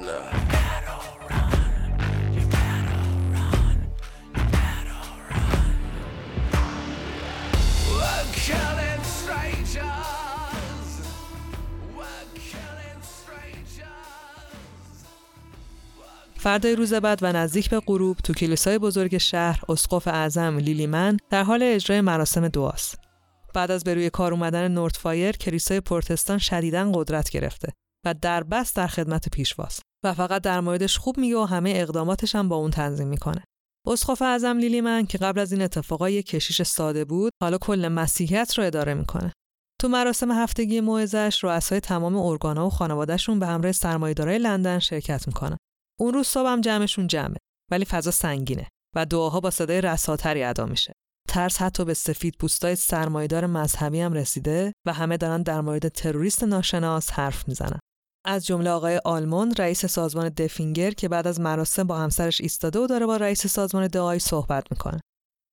[16.37, 21.43] فردای روز بعد و نزدیک به غروب تو کلیسای بزرگ شهر اسقف اعظم لیلیمن در
[21.43, 23.10] حال اجرای مراسم دعاست.
[23.53, 27.73] بعد از به روی کار اومدن نورتفایر کلیسای پروتستان شدیدا قدرت گرفته
[28.07, 32.35] و در بس در خدمت پیشواست و فقط در موردش خوب میگه و همه اقداماتش
[32.35, 33.45] هم با اون تنظیم می‌کنه.
[33.87, 38.59] اسقف اعظم لیلیمن که قبل از این اتفاقا یک کشیش ساده بود حالا کل مسیحیت
[38.59, 39.33] رو اداره می‌کنه.
[39.81, 45.57] تو مراسم هفتگی موعظه‌اش رؤسای تمام ارگانا و خانوادهشون به همراه سرمایه‌دارای لندن شرکت می‌کنن.
[46.01, 47.37] اون روز صبحم جمعشون جمعه
[47.71, 50.93] ولی فضا سنگینه و دعاها با صدای رساتری ادا میشه.
[51.29, 56.45] ترس حتی به سفید پوستای سرمایدار مذهبی هم رسیده و همه دارن در مورد تروریست
[56.45, 57.79] ناشناس حرف می‌زنن.
[58.27, 62.87] از جمله آقای آلمون رئیس سازمان دفینگر که بعد از مراسم با همسرش ایستاده و
[62.87, 65.01] داره با رئیس سازمان دعای صحبت می‌کنه.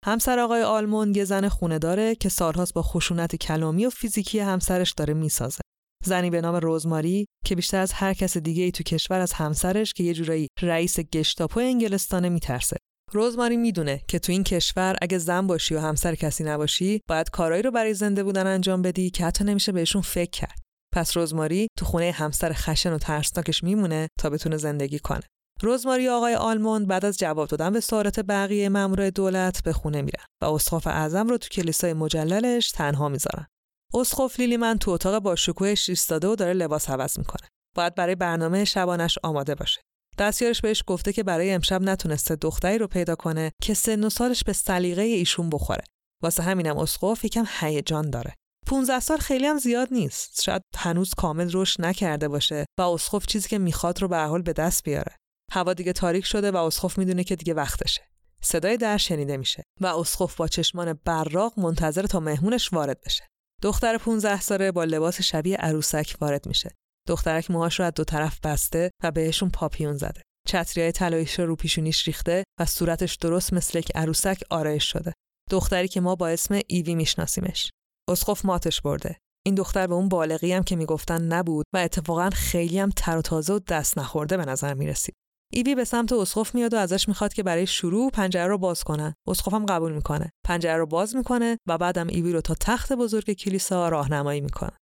[0.05, 4.91] همسر آقای آلموند یه زن خونه داره که سالهاست با خشونت کلامی و فیزیکی همسرش
[4.91, 5.61] داره می‌سازه.
[6.05, 9.93] زنی به نام روزماری که بیشتر از هر کس دیگه ای تو کشور از همسرش
[9.93, 12.78] که یه جورایی رئیس گشتاپو انگلستانه میترسه.
[13.12, 17.62] روزماری می‌دونه که تو این کشور اگه زن باشی و همسر کسی نباشی باید کارایی
[17.62, 20.60] رو برای زنده بودن انجام بدی که حتی نمیشه بهشون فکر کرد.
[20.93, 25.24] پس روزماری تو خونه همسر خشن و ترسناکش میمونه تا بتونه زندگی کنه.
[25.62, 30.26] روزماری آقای آلموند بعد از جواب دادن به سوالات بقیه مامورای دولت به خونه میرن
[30.41, 33.47] و اسقف اعظم رو تو کلیسای مجللش تنها می‌ذارن.
[33.93, 37.47] اسقف لیلیمن تو اتاق با شکوهش ایستاده و داره لباس عوض می‌کنه.
[37.76, 39.82] باید برای برنامه شبانش آماده باشه.
[40.18, 44.43] دستیارش بهش گفته که برای امشب نتونسته دختری رو پیدا کنه که سن و سالش
[44.43, 45.84] به سلیقه ایشون بخوره.
[46.24, 48.34] واسه همینم اسقف یکم هیجان داره.
[48.68, 50.41] 15 سال خیلی هم زیاد نیست.
[50.41, 54.53] شاید هنوز کامل رشد نکرده باشه و اسقف چیزی که می‌خواد رو به حال به
[54.53, 55.15] دست بیاره.
[55.51, 58.01] هوا دیگه تاریک شده و اسقف می‌دونه که دیگه وقتشه.
[58.41, 63.28] صدای در شنیده میشه و اسقف با چشمان براق منتظر تا مهمونش وارد بشه.
[63.61, 66.72] دختر 15 ساله با لباس شبیه عروسک وارد میشه.
[67.08, 70.22] دخترک موهاش رو از دو طرف بسته و بهشون پاپیون زده.
[70.47, 75.14] چتریای طلاییش رو پیشونیش ریخته و صورتش درست مثل یک عروسک آرایش شده.
[75.49, 77.70] دختری که ما با اسم ایوی میشناسیمش.
[78.10, 79.18] اسقف ماتش برده.
[79.45, 83.22] این دختر به اون بالغی هم که می‌گفتن نبود و اتفاقا خیلی هم تر و
[83.22, 85.16] تازه و دست نخورده به نظر می‌رسید.
[85.53, 89.16] ایوی به سمت اسقف میاد و ازش می‌خواد که برای شروع پنجره رو باز کنه.
[89.28, 90.30] اسقف هم قبول می‌کنه.
[90.45, 94.78] پنجره رو باز می‌کنه و بعدم ایوی رو تا تخت بزرگ کلیسا راهنمایی می‌کنه.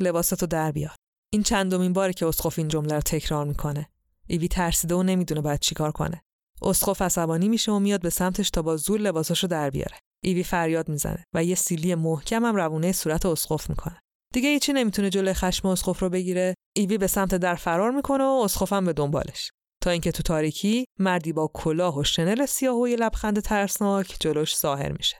[0.00, 0.96] لباستو در بیار.
[1.36, 3.88] این چندمین باره که اسقف این جمله رو تکرار می‌کنه.
[4.26, 6.22] ایوی ترسیده و نمی‌دونه باید چیکار کنه.
[6.62, 9.98] اسقف عصبانی میشه و میاد به سمتش تا با زور لباساشو در بیاره.
[10.24, 13.98] ایوی فریاد می‌زنه و یه سیلی محکم هم روونه صورت اسقف می‌کنه.
[14.34, 16.54] دیگه هیچی نمی‌تونه جلوی خشم اسقف رو بگیره.
[16.76, 19.50] ایوی به سمت در فرار می‌کنه و اسقف هم به دنبالش.
[19.82, 24.56] تا اینکه تو تاریکی مردی با کلاه و شنل سیاه و یه لبخند ترسناک جلوش
[24.56, 25.16] ظاهر میشه.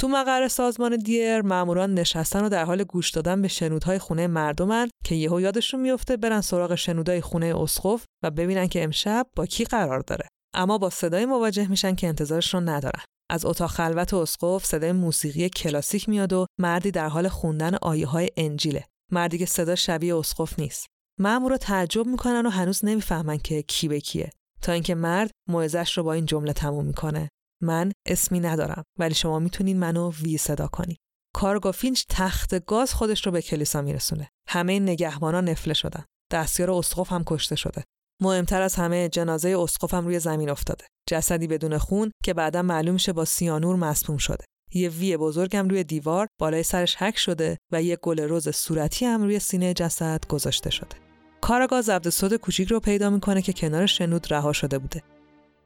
[0.00, 4.88] تو مقر سازمان دیر ماموران نشستن و در حال گوش دادن به شنودهای خونه مردمن
[5.04, 9.64] که یهو یادشون میفته برن سراغ شنودهای خونه اسقف و ببینن که امشب با کی
[9.64, 10.28] قرار داره.
[10.54, 13.02] اما با صدای مواجه میشن که انتظارش رو ندارن.
[13.30, 18.28] از اتاق خلوت اسقف صدای موسیقی کلاسیک میاد و مردی در حال خوندن آیه های
[18.36, 18.84] انجیله.
[19.12, 20.86] مردی که صدا شبیه اسقف نیست.
[21.18, 24.30] مامورا تعجب می‌کنن و هنوز نمی‌فهمن که کی به کیه.
[24.62, 27.28] تا اینکه مرد موعظش رو با این جمله تموم می‌کنه.
[27.62, 30.96] من اسمی ندارم ولی شما می‌تونین منو وی صدا کنی.
[31.34, 34.28] کارگاه فینچ تخت گاز خودش رو به کلیسا میرسونه.
[34.48, 36.04] همه نگهبانا نفله شدن.
[36.32, 37.84] دستیار اسقف هم کشته شده.
[38.22, 40.84] مهمتر از همه جنازه اسقف هم روی زمین افتاده.
[41.08, 44.44] جسدی بدون خون که بعدا معلوم شه با سیانور مسموم شده.
[44.74, 49.22] یه وی بزرگم روی دیوار بالای سرش حک شده و یه گل رز صورتی هم
[49.22, 50.96] روی سینه جسد گذاشته شده.
[51.40, 55.02] کاراگاه ضبط صوت کوچیک رو پیدا می‌کنه که کنار شنود رها شده بوده.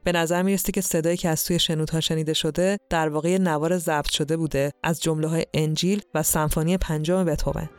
[0.05, 4.11] به نظر می‌رسه که صدایی که از توی شنودها شنیده شده در واقع نوار ضبط
[4.11, 7.69] شده بوده از جمله های انجیل و سمفونی پنجم بتهوون.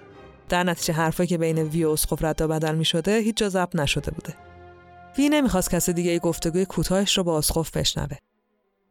[0.49, 3.77] در نتیجه حرفایی که بین وی و اسقف رد بدل می شده هیچ جا ضبط
[3.77, 4.35] نشده بوده.
[5.19, 8.17] وی نمی‌خواست کسی دیگه گفتگوی کوتاهش رو با اسقف بشنوه.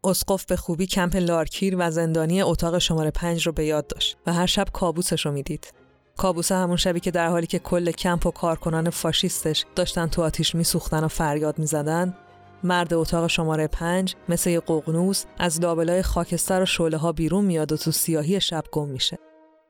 [0.04, 4.34] اسقف به خوبی کمپ لارکیر و زندانی اتاق شماره پنج رو به یاد داشت و
[4.34, 5.74] هر شب کابوسش رو می‌دید.
[6.18, 10.56] کابوس همون شبی که در حالی که کل کمپ و کارکنان فاشیستش داشتن تو آتیش
[10.56, 12.18] میسوختن و فریاد می‌زدن
[12.66, 17.72] مرد اتاق شماره پنج مثل یه ققنوس از لابلای خاکستر و شعله ها بیرون میاد
[17.72, 19.18] و تو سیاهی شب گم میشه.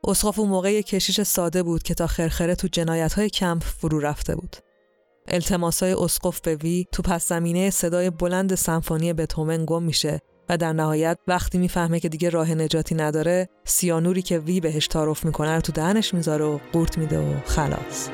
[0.04, 4.36] اسقاف اون موقع کشیش ساده بود که تا خرخره تو جنایت های کمپ فرو رفته
[4.36, 4.56] بود.
[5.28, 10.72] التماسای اسقف به وی تو پس زمینه صدای بلند سمفونی بتومن گم میشه و در
[10.72, 15.60] نهایت وقتی می‌فهمه که دیگه راه نجاتی نداره سیانوری که وی بهش تعارف می‌کنه رو
[15.60, 18.08] تو دهنش می‌ذاره و قورت میده و خلاص.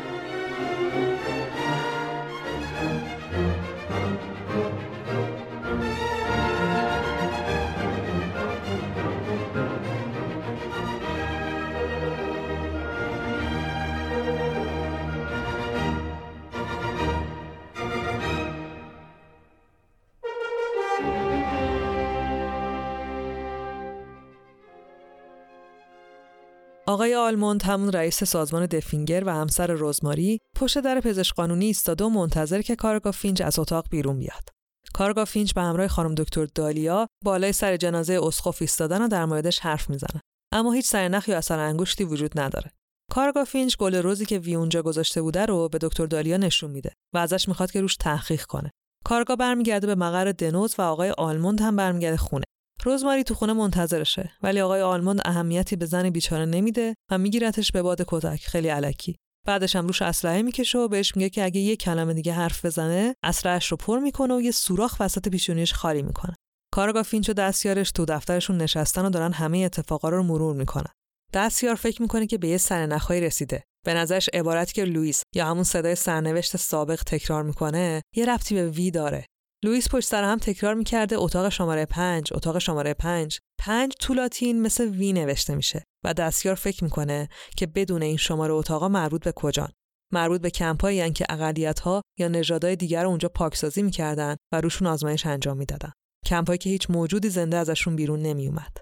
[26.93, 32.05] آقای آلموند همون رئیس سازمان the Finger و همسر رزماری پشت در پزشک قانونی ایستاده
[32.05, 34.49] و منتظره که کارآگاه فینچ از اتاق بیرون بیاد.
[34.95, 39.59] کارآگاه فینچ به همراه خانم دکتر دالیا بالای سر جنازه اسقف ایستادن و در موردش
[39.59, 40.20] حرف می‌زنه.
[40.53, 42.70] اما هیچ سرنخ یا اثر انگشتی وجود نداره.
[43.11, 46.93] کارآگاه فینچ گل رزی که وی اونجا گذاشته بوده رو به دکتر دالیا نشون میده
[47.14, 48.70] و ازش می‌خواد که روش تحقیق کنه.
[49.05, 52.45] کارآگاه برمیگرده به مقر the Nose و آقای آلموند هم برمیگرده خونه.
[52.85, 57.83] روزماری تو خونه منتظرشه ولی آقای آلموند اهمیتی به زن بیچاره نمیده و میگیرتش به
[57.83, 59.16] باد کتک خیلی الکی
[59.47, 63.14] بعدش هم روش اسلحه می‌کشه و بهش میگه که اگه یه کلمه دیگه حرف بزنه
[63.22, 66.35] اسلحه‌اش رو پر می‌کنه و یه سوراخ وسط پیشونیش خالی می‌کنه
[66.72, 70.93] کارآگاه فینچ و دستیارش تو دفترشون نشستن و دارن همه اتفاقا رو مرور می‌کنن.
[71.35, 73.64] دستیار فکر می‌کنه که به یه سرنخهایی رسیده.
[73.87, 78.68] به نظرش عبارتی که لوئیس یا همون صدای سرنوشت سابق تکرار می‌کنه یه ربطی به
[78.68, 79.26] وی داره.
[79.65, 83.39] لوئیس پشت سر هم تکرار می‌کرده اتاق شماره پنج، اتاق شماره پنج.
[83.59, 88.53] پنج تو لاتین مثل وی نوشته میشه و دستیار فکر می‌کنه که می‌دونه این شماره
[88.53, 89.73] اتاقا مربوط به کجان.
[90.13, 94.89] مربوط به کمپایی که اقلیت ها یا نژادهای دیگر رو اونجا پاکسازی می‌کردن و روشون
[94.89, 95.93] آزمایش انجام می‌دادن.
[96.27, 98.77] کمپایی که هیچ موجودی زنده ازشون بیرون نمیومد.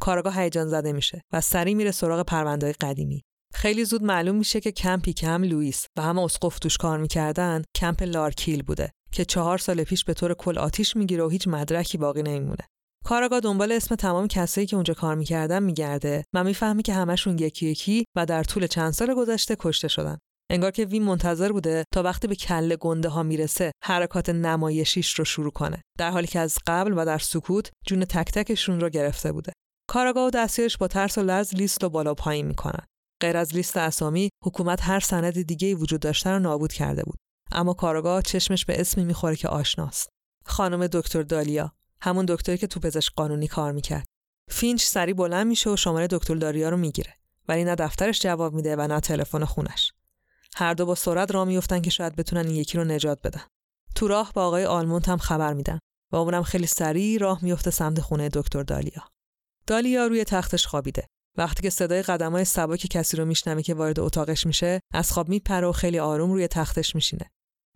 [0.00, 3.22] کارآگاه هیجان زده میشه و سریع میره سراغ پرونده‌های قدیمی.
[3.54, 7.62] خیلی زود معلوم میشه که کمپی که هم لوئیس و هم اسقف توش کار می‌کردن
[7.76, 11.98] کمپ لارکیل بوده که چهار سال پیش به طور کل آتیش می‌گیره و هیچ مدرکی
[11.98, 12.64] باقی نمیمونه.
[13.04, 17.66] کارگاه دنبال اسم تمام کسایی که اونجا کار می‌کردن میگرده و می‌فهمی که همشون یکی
[17.66, 20.18] یکی و در طول چند سال گذشته کشته شدن.
[20.50, 25.24] انگار که وی منتظر بوده تا وقتی به کله گنده ها می‌رسه حرکات نمایشیش رو
[25.24, 29.32] شروع کنه در حالی که از قبل و در سکوت جون تک تکشون رو گرفته
[29.32, 29.52] بوده
[29.88, 32.84] کاراگاه و دستیارش با ترس و لرز لیست رو بالا پایین می‌کنن
[33.22, 37.18] غیر از لیست اسامی حکومت هر سند دیگه وجود داشته رو نابود کرده بود
[37.52, 40.08] اما کاراگاه چشمش به اسمی می‌خوره که آشناست.
[40.44, 44.04] خانم دکتر دالیا همون دکتری که تو پزشک قانونی کار می‌کرد.
[44.50, 47.14] فینچ سری بلند میشه و شماره دکتر دالیا رو می‌گیره.
[47.48, 49.92] ولی نه دفترش جواب میده و نه تلفن خونش.
[50.56, 53.42] هر دو با سرعت راه میفتن که شاید بتونن یکی رو نجات بدن.
[53.94, 55.78] تو راه با آقای آلمونت هم خبر میدن
[56.12, 59.02] و اونم خیلی سریع راه میفته سمت خونه دکتر دالیا.
[59.66, 61.06] دالیا روی تختش خوابیده.
[61.38, 65.66] وقتی که صدای قدمای سبک کسی رو میشنوه که وارد اتاقش میشه از خواب میپره
[65.66, 67.30] و خیلی آروم روی تختش میشینه.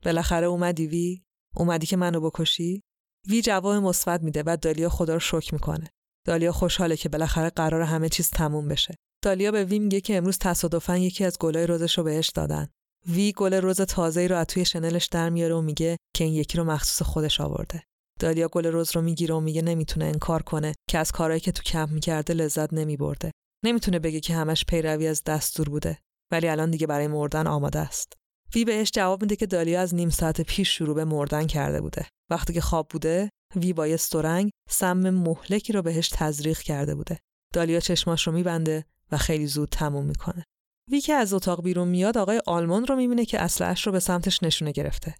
[0.04, 1.22] بالاخره اومدی وی؟
[1.56, 2.82] اومدی که منو بکشی؟
[3.28, 5.90] وی جواب مثبت میده و دالیا خدا رو شکر می‌کنه.
[6.26, 8.94] دالیا خوشحاله که بالاخره قرار همه چیز تموم بشه.
[9.24, 12.68] دالیا به وی میگه که امروز تصادفا یکی از گلای روزش رو بهش دادن.
[13.06, 16.58] وی گل روز تازه‌ای رو از توی شنلش در میاره و میگه که این یکی
[16.58, 17.82] رو مخصوص خودش آورده.
[18.20, 21.62] دالیا گل روز رو می‌گیره و میگه نمی‌تونه انکار کنه که از کارهایی که تو
[21.62, 23.30] کمپ می‌کرده لذت نمیبرده.
[23.64, 25.98] نمی‌تونه بگه که همش پیروی از دستور بوده
[26.30, 28.12] ولی الان دیگه برای مردن آماده است.
[28.54, 32.06] وی بهش جواب میده که دالیا از نیم ساعت پیش شروع به مردن کرده بوده.
[32.30, 37.18] وقتی که خواب بوده وی با یه سترنگ سم مهلکی رو بهش تزریق کرده بوده.
[37.54, 40.44] دالیا چشماش رو میبنده و خیلی زود تموم می‌کنه.
[40.90, 44.42] وی که از اتاق بیرون میاد آقای آلمان رو می‌بینه که اسلحه‌اش رو به سمتش
[44.42, 45.14] نشونه گرفته.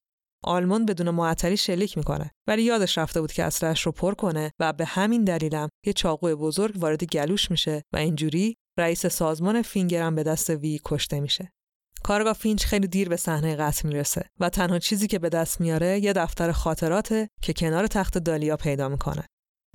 [0.45, 2.31] آلمان بدون معطلی شلیک می‌کنه.
[2.47, 6.37] ولی یادش رفته بود که اسلحه‌اش رو پر کنه و به همین دلیلم یه چاقو
[6.37, 11.53] بزرگ وارد گلوش میشه و اینجوری رئیس سازمان فینگرم به دست وی کشته میشه.
[12.03, 15.99] کارآگاه فینچ خیلی دیر به صحنه قتل می‌رسه و تنها چیزی که به دست میاره
[15.99, 19.27] یه دفتر خاطراته که کنار تخت دالیا پیدا می‌کنه.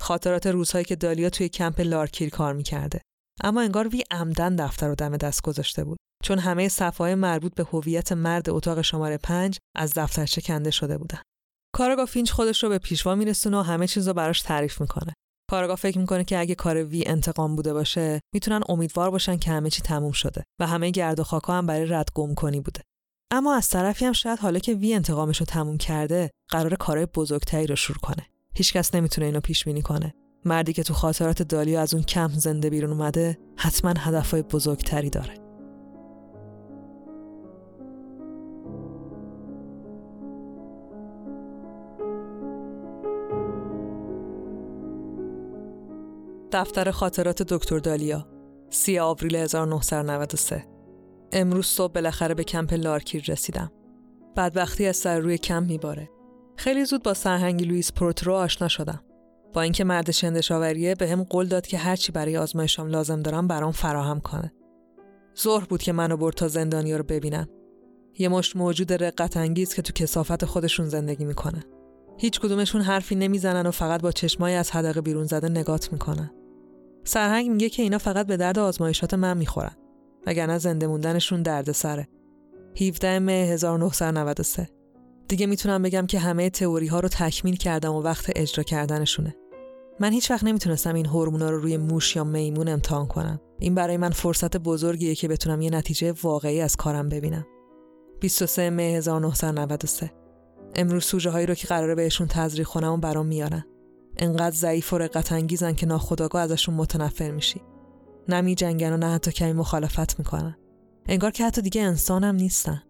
[0.02, 3.02] خاطرات روزهایی که دالیا توی کمپ لارکیل کار می‌کرده.
[3.42, 7.64] اما انگار وی عمداً دفتر رو دم دست گذاشته بود چون همه صفحه‌های مربوط به
[7.64, 11.22] هویت مرد اتاق شماره پنج از دفترچه کنده شده بودن.
[11.76, 15.14] کارآگاه فینچ خودش رو به پیشوا میرسونه و همه چیز رو براش تعریف می‌کنه.
[15.52, 19.70] کارآگاه فکر می‌کنه که اگه کار وی انتقام بوده باشه می‌تونن امیدوار باشن که همه
[19.70, 22.82] چی تموم شده و همه گرد و خاکا هم برای رد گم کنی بوده.
[23.32, 27.68] اما از طرفی هم شاید حالا که وی انتقامش رو تموم کرده قرار کارهای بزرگتری
[27.68, 28.26] رو شروع کنه.
[28.56, 30.14] هیچکس نمی‌تونه اینو پیش بینی کنه.
[30.46, 35.34] مردی که تو خاطرات دالیا از اون کمپ زنده بیرون اومده حتما هدفهای بزرگتری داره.
[46.52, 48.28] دفتر خاطرات دکتر دالیا
[48.70, 50.66] 3 آوریل 1993
[51.32, 53.72] امروز صبح بالاخره به کمپ لارکیل رسیدم.
[54.36, 56.10] بدبختی از سر و روی کمپ میباره.
[56.58, 59.02] خیلی زود با سرهنگ لوئیس پروترو آشنا شدم.
[59.54, 64.20] با اینکه مرد چندش‌آوریه بهم قول داد که هرچی برای آزمایشام لازم دارم برام فراهم
[64.20, 64.54] کنه.
[65.40, 67.48] ظهر بود که منو برد تا زندانیا رو ببینم.
[68.20, 71.64] یه مشت موجود رقت انگیز که تو کثافت خودشون زندگی می‌کنه.
[72.18, 76.32] هیچ کدومشون حرفی نمی‌زنن و فقط با چشمای از حدقه بیرون زده نگات می‌کنن.
[77.04, 79.76] سرهنگ میگه که اینا فقط به درد آزمایشات من می‌خورن.
[80.26, 82.08] وگرنه زنده موندنشون درد سره.
[82.82, 84.70] 17 مه 1993
[85.28, 89.36] دیگه می‌تونم بگم که همه تئوری ها رو تکمیل کردم و وقت اجرا کردنشونه.
[90.00, 93.42] من هیچ وقت نمی‌تونستم این هورمونا رو روی موش یا میمون امتحان کنم.
[93.60, 97.46] این برای من فرصت بزرگیه که بتونم یه نتیجه واقعی از کارم ببینم.
[98.20, 100.12] 23 مه 1993
[100.76, 103.66] امروز سوژه هایی رو که قراره بهشون تزریق کنم و برام میارن.
[104.18, 107.62] انقدر ضعیف و رقت انگیزن که ناخداگاه ازشون متنفر میشی.
[108.30, 110.58] نمی جنگن و نه حتی کمی مخالفت می‌کنن.
[111.06, 112.84] انگار که حتی دیگه انسانم نیستن.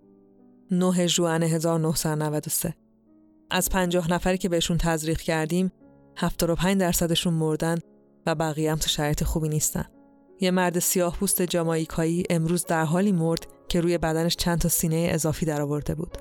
[0.71, 2.73] 9 ژوئن 1993
[3.51, 5.71] از پنجاه نفری که بهشون تزریق کردیم
[6.15, 7.79] 75 درصدشون مردن
[8.25, 9.85] و بقیه هم تو شرایط خوبی نیستن.
[10.39, 15.09] یه مرد سیاه پوست جامایکایی امروز در حالی مرد که روی بدنش چند تا سینه
[15.11, 16.17] اضافی درآورده بود.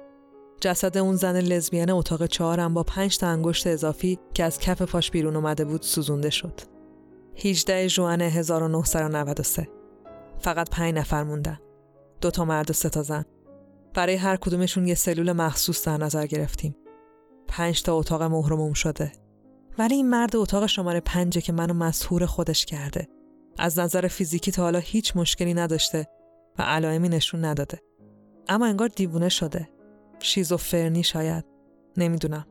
[0.61, 5.11] جسد اون زن لزبیان اتاق چهارم با پنج تا انگشت اضافی که از کف پاش
[5.11, 6.61] بیرون اومده بود سوزونده شد.
[7.45, 9.69] 18 ژوئن 1993
[10.39, 11.59] فقط پنج نفر موندن.
[12.21, 13.25] دو تا مرد و سه تا زن.
[13.95, 16.77] برای هر کدومشون یه سلول مخصوص در نظر گرفتیم.
[17.49, 19.13] پنج تا اتاق مهرموم شده.
[19.79, 23.09] ولی این مرد اتاق شماره پنجه که منو مسهور خودش کرده.
[23.59, 26.07] از نظر فیزیکی تا حالا هیچ مشکلی نداشته
[26.59, 27.79] و علائمی نشون نداده.
[28.49, 29.69] اما انگار دیوونه شده.
[30.19, 31.45] شیزوفرنی شاید.
[31.97, 32.47] نمی‌دونم.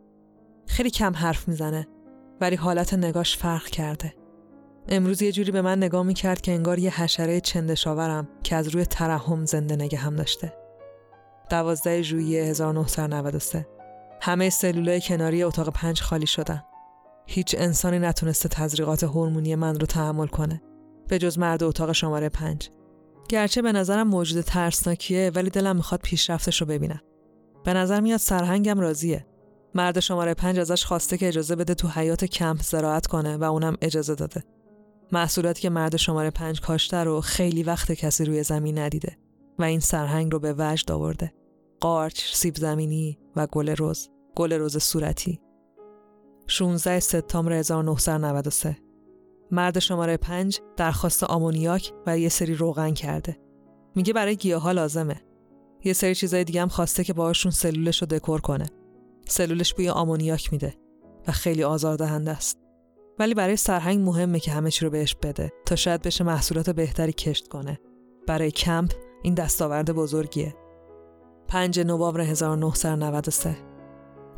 [0.67, 1.87] خیلی کم حرف می‌زنه
[2.41, 4.13] ولی حالت نگاش فرق کرده.
[4.87, 8.85] امروز یه جوری به من نگاه می‌کرد که انگار یه حشره چندشاورم که از روی
[8.85, 10.53] ترحم زنده نگه هم داشته.
[11.49, 13.67] دوازده ژوئیه 1993
[14.21, 16.63] همه سلولای کناری اتاق پنج خالی شدن.
[17.31, 20.61] هیچ انسانی نتونسته تزریقات هورمونی من رو تحمل کنه.
[21.07, 22.69] به جز مرد اتاق شماره پنج.
[23.29, 27.01] گرچه به نظرم موجود ترسناکیه ولی دلم می‌خواد پیشرفتش رو ببینم.
[27.63, 29.25] به نظر میاد سرهنگم راضیه.
[29.75, 33.77] مرد شماره پنج ازش خواسته که اجازه بده تو حیات کمپ زراعت کنه و اونم
[33.81, 34.43] اجازه داده.
[35.11, 39.17] محصولاتی که مرد شماره پنج کاشته رو خیلی وقت کسی روی زمین ندیده
[39.59, 41.33] و این سرهنگ رو به وجد آورده.
[41.79, 44.07] قارچ، سیب زمینی و گل رز.
[44.35, 45.39] گل رز صورتی.
[46.47, 48.77] 16 سپتامبر 1993
[49.51, 53.37] مرد شماره پنج درخواست آمونیاک و یه سری روغن کرده.
[53.95, 55.21] میگه برای گیاها لازمه.
[55.83, 58.65] یه سری چیزای دیگه هم خواسته که باهاشون سلولش رو دکور کنه.
[59.27, 60.75] سلولش بوی آمونیاک میده
[61.27, 62.57] و خیلی آزاردهنده است.
[63.19, 67.13] ولی برای سرهنگ مهمه که همه چی رو بهش بده تا شاید بشه محصولات بهتری
[67.13, 67.79] کشت کنه.
[68.27, 70.55] برای کمپ این دستاورد بزرگیه.
[71.47, 73.70] 5 نوامبر 1993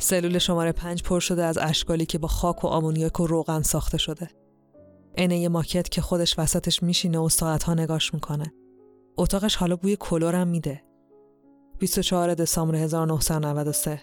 [0.04, 3.98] سلول شماره 5 پر شده از اشکالی که با خاک و آمونیاک و روغن ساخته
[3.98, 4.28] شده.
[5.18, 8.54] اینه یه ماکت که خودش وسطش میشینه و ساعتها نگاش می‌کنه.
[9.18, 10.84] اتاقش حالا بوی کلورم میده.
[11.80, 14.02] 24 دسامبر 1993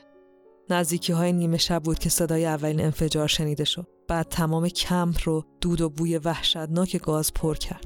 [0.70, 3.86] نزدیکی های نیمه شب بود که صدای اولین انفجار شنیده شد.
[4.09, 7.84] بعد تمام کمپ رو دود و بوی وحشتناک گاز پر کرد.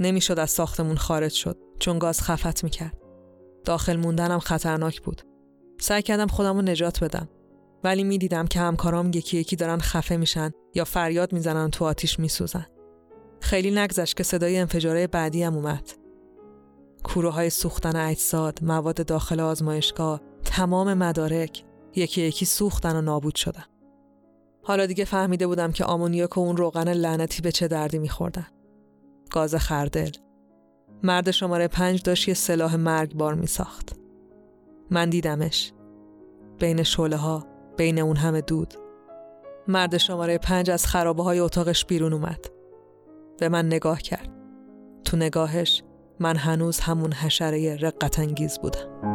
[0.00, 2.98] نمی‌شد از ساختمون خارج شد چون گاز خفت می‌کرد.
[3.64, 5.22] داخل موندنم خطرناک بود.
[5.82, 7.28] سعی کردم خودم رو نجات بدم.
[7.84, 12.66] ولی می‌دیدم که همکارام یکی یکی دارن خفه میشن یا فریاد می‌زنن تو آتیش میسوزن.
[13.40, 15.90] خیلی نگذشت که صدای انفجاره بعدی هم اومد.
[17.04, 21.64] کوره سوختن اجساد، مواد داخل آزمایشگاه، تمام مدارک
[21.96, 23.64] یکی یکی سوختن و نابود شدن.
[24.62, 28.46] حالا دیگه فهمیده بودم که آمونیاک و اون روغن لعنتی به چه دردی میخوردن.
[29.30, 30.10] گاز خردل.
[31.02, 34.01] مرد شماره پنج داشت یه سلاح مرگبار میساخت.
[34.92, 35.72] من دیدمش.
[36.58, 38.74] بین شوله ها، بین اون همه دود.
[39.68, 42.46] مرد شماره پنج از خرابه های اتاقش بیرون اومد.
[43.38, 44.28] به من نگاه کرد.
[45.04, 45.82] تو نگاهش
[46.20, 49.11] من هنوز همون حشره رقت انگیز بودم.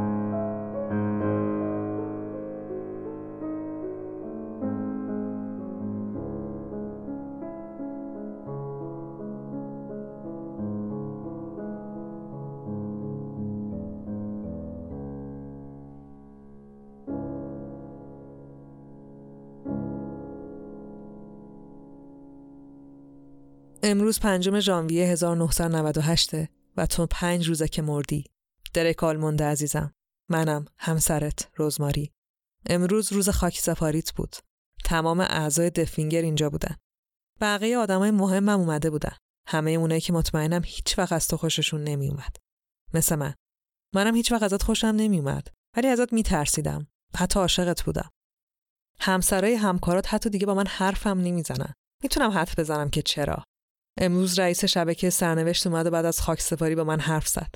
[23.89, 26.31] امروز پنجم ژانویه 1998
[26.77, 28.25] و تو پنج روزه که مردی.
[28.73, 29.93] درک آلمونده عزیزم.
[30.29, 32.11] منم همسرت روزماری.
[32.65, 34.35] امروز روز خاک سفاریت بود.
[34.85, 36.75] تمام اعضای دفینگر اینجا بودن.
[37.41, 39.15] بقیه آدمای مهمم اومده بودن.
[39.47, 42.35] همه اونایی که مطمئنم هیچ وقت از تو خوششون نمی اومد.
[42.93, 43.33] مثل من.
[43.95, 45.47] منم هیچ وقت ازت خوشم نمی اومد.
[45.77, 46.87] ولی ازت میترسیدم.
[47.15, 48.09] حتی عاشقت بودم.
[48.99, 51.73] همسرای همکارات حتی دیگه با من حرفم نمی‌زنن.
[52.03, 53.43] می‌تونم حرف بزنم که چرا.
[53.97, 57.55] امروز رئیس شبکه سرنوشت اومد و بعد از خاک سفاری با من حرف زد.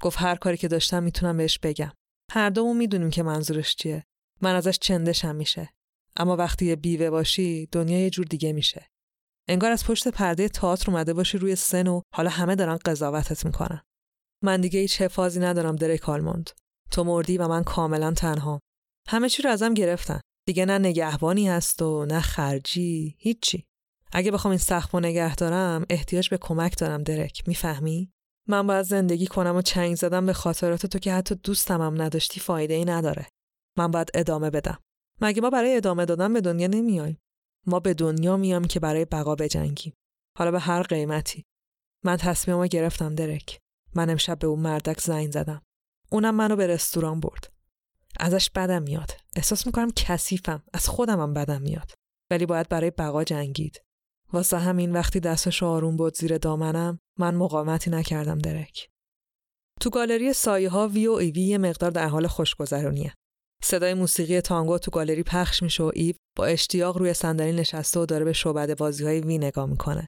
[0.00, 1.92] گفت هر کاری که داشتم می‌تونم بهش بگم.
[2.32, 4.04] هر دومون می‌دونیم که منظورش چیه.
[4.40, 5.68] من ازش چندشم میشه.
[6.16, 8.88] اما وقتی یه بیوه باشی دنیا یه جور دیگه میشه.
[9.48, 13.82] انگار از پشت پرده تئاتر اومده باشی روی سن و حالا همه دارن قضاوتت می‌کنن.
[14.44, 16.50] من دیگه هیچ حفاظی ندارم دره کالموند.
[16.90, 18.60] تو مردی و من کاملا تنها.
[19.08, 20.20] همه چی رو ازم گرفتن.
[20.46, 23.64] دیگه نه نگهبانی هست و نه خرجی هیچی.
[24.12, 27.42] اگه بخوام این سخت و نگه دارم احتیاج به کمک دارم درک.
[27.46, 28.12] می‌فهمی؟
[28.46, 32.40] من باید زندگی کنم و چنگ زدم به خاطرات تو که حتی دوستم هم نداشتی
[32.40, 33.26] فایده ای نداره.
[33.78, 34.78] من باید ادامه بدم.
[35.20, 37.18] مگه ما برای ادامه دادن به دنیا نمیایم؟
[37.66, 39.92] ما به دنیا میام که برای بقا بجنگیم.
[40.38, 41.44] حالا به هر قیمتی.
[42.04, 43.58] من تصمیممو گرفتم درک.
[43.94, 45.62] من امشب به اون مردک زنگ زدم.
[46.10, 47.52] اونم منو به رستوران برد.
[48.20, 49.10] ازش بدم میاد.
[49.36, 50.62] احساس می‌کنم کثیفم.
[50.72, 51.92] از خودمم بدم میاد.
[52.30, 53.82] ولی باید برای بقا جنگید.
[54.32, 58.88] واسه همین وقتی دستش آروم بود زیر دامنم من مقاومتی نکردم درک.
[59.80, 63.14] تو گالری سایه ها وی و ایوی یه مقدار در حال خوشگذرونیه.
[63.62, 68.06] صدای موسیقی تانگو تو گالری پخش میشه و ایو با اشتیاق روی صندلی نشسته و
[68.06, 70.06] داره به شعبده بازی های وی نگاه می‌کنه.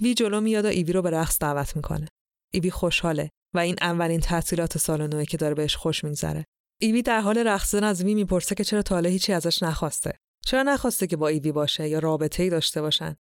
[0.00, 2.08] وی جلو میاد و ایوی رو به رقص دعوت می‌کنه.
[2.52, 6.44] ایوی خوشحاله و این اولین تعطیلات سال نوه که داره بهش خوش میگذره.
[6.80, 10.12] ایوی در حال رقصیدن از وی می‌پرسه که چرا تا هیچی ازش نخواسته.
[10.46, 13.16] چرا نخواسته که با ایوی باشه یا رابطه ای داشته باشن.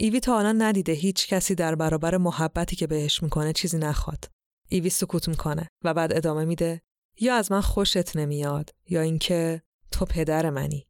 [0.00, 4.30] ایوی تا الان ندیده هیچ کسی در برابر محبتی که بهش می‌کنه چیزی نخواد.
[4.68, 6.80] ایوی سکوت می‌کنه و بعد ادامه میده
[7.20, 10.86] یا از من خوشت نمیاد یا اینکه تو پدر منی.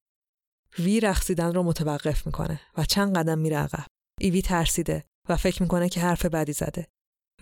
[0.78, 3.86] وی رقصیدن رو متوقف می‌کنه و چند قدم میره عقب.
[4.20, 6.86] ایوی ترسیده و فکر می‌کنه که حرف بدی زده.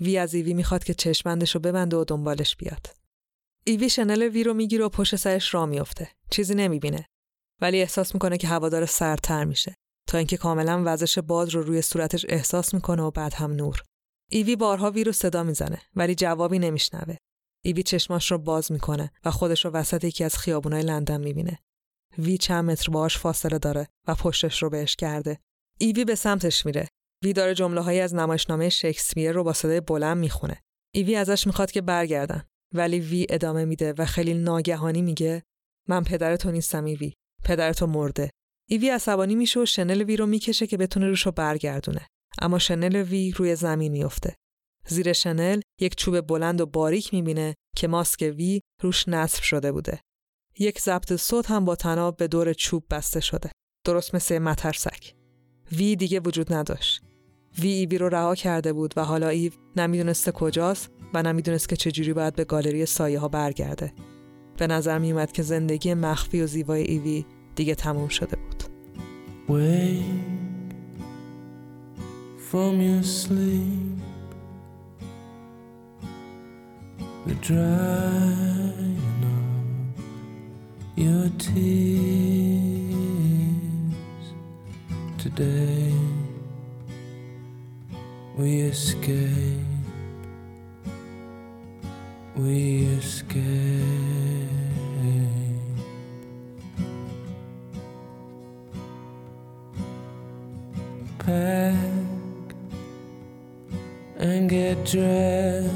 [0.00, 2.86] وی از ایوی می‌خواد که چشمندش رو ببنده و دنبالش بیاد.
[3.64, 6.10] ایوی شنل وی رو می‌گیره و پشت سرش را میفته.
[6.30, 7.06] چیزی نمی‌بینه.
[7.60, 9.74] ولی احساس می‌کنه که هوادار سرتر میشه
[10.08, 13.82] تا اینکه کاملا وزش باد رو روی صورتش احساس می‌کنه و بعد هم نور.
[14.30, 17.16] ایوی بارها وی رو صدا می‌زنه ولی جوابی نمیشنوه.
[17.64, 21.58] ایوی چشماش رو باز می‌کنه و خودش رو وسط یکی از خیابونای لندن می‌بینه.
[22.18, 25.38] وی چند متر باهاش فاصله داره و پشتش رو بهش کرده.
[25.78, 26.88] ایوی به سمتش میره.
[27.24, 30.60] وی داره جمله هایی از نمایشنامه شکسپیر رو با صدای بلند می‌خونه.
[30.94, 32.44] ایوی ازش می‌خواد که برگردن.
[32.74, 35.42] ولی وی ادامه میده و خیلی ناگهانی میگه
[35.88, 37.12] من پدر تو نیستم ایوی.
[37.44, 38.30] پدر تو مرده.
[38.68, 42.06] ایوی عصبانی میشه و شنل وی رو می‌کشه که بتونه روش رو برگردونه.
[42.42, 44.34] اما شنل وی روی زمین میفته.
[44.88, 50.00] زیر شنل یک چوب بلند و باریک می‌بینه که ماسک وی روش نصب شده بوده.
[50.58, 53.50] یک ضبط صوت هم با تناب به دور چوب بسته شده.
[53.84, 55.14] درست مثل مترسک.
[55.72, 57.02] وی دیگه وجود نداشت.
[57.58, 62.12] وی ایوی رو رها کرده بود و حالا ایو نمی‌دونسته کجاست و نمی‌دونست که چجوری
[62.12, 63.92] باید به گالری سایه ها برگرده.
[64.58, 67.24] به نظر میومد که زندگی مخفی و زیبای ایوی
[67.54, 68.45] دیگه تموم شده بود.
[72.38, 74.00] From your sleep.
[77.26, 81.62] The drying of your tears
[85.16, 85.94] today.
[88.36, 89.60] We escape.
[92.34, 94.35] We escape.
[101.26, 101.74] Pack
[104.16, 105.72] and get dressed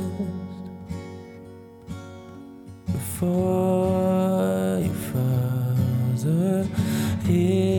[2.86, 6.68] before your father.
[7.24, 7.69] Hears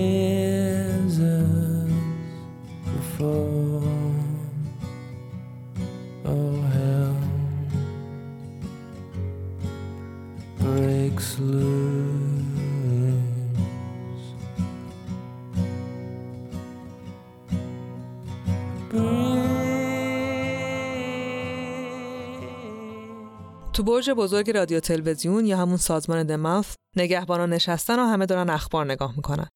[23.81, 28.85] تو برج بزرگ رادیو تلویزیون یا همون سازمان دماف نگهبانان نشستن و همه دارن اخبار
[28.85, 29.47] نگاه می‌کنن.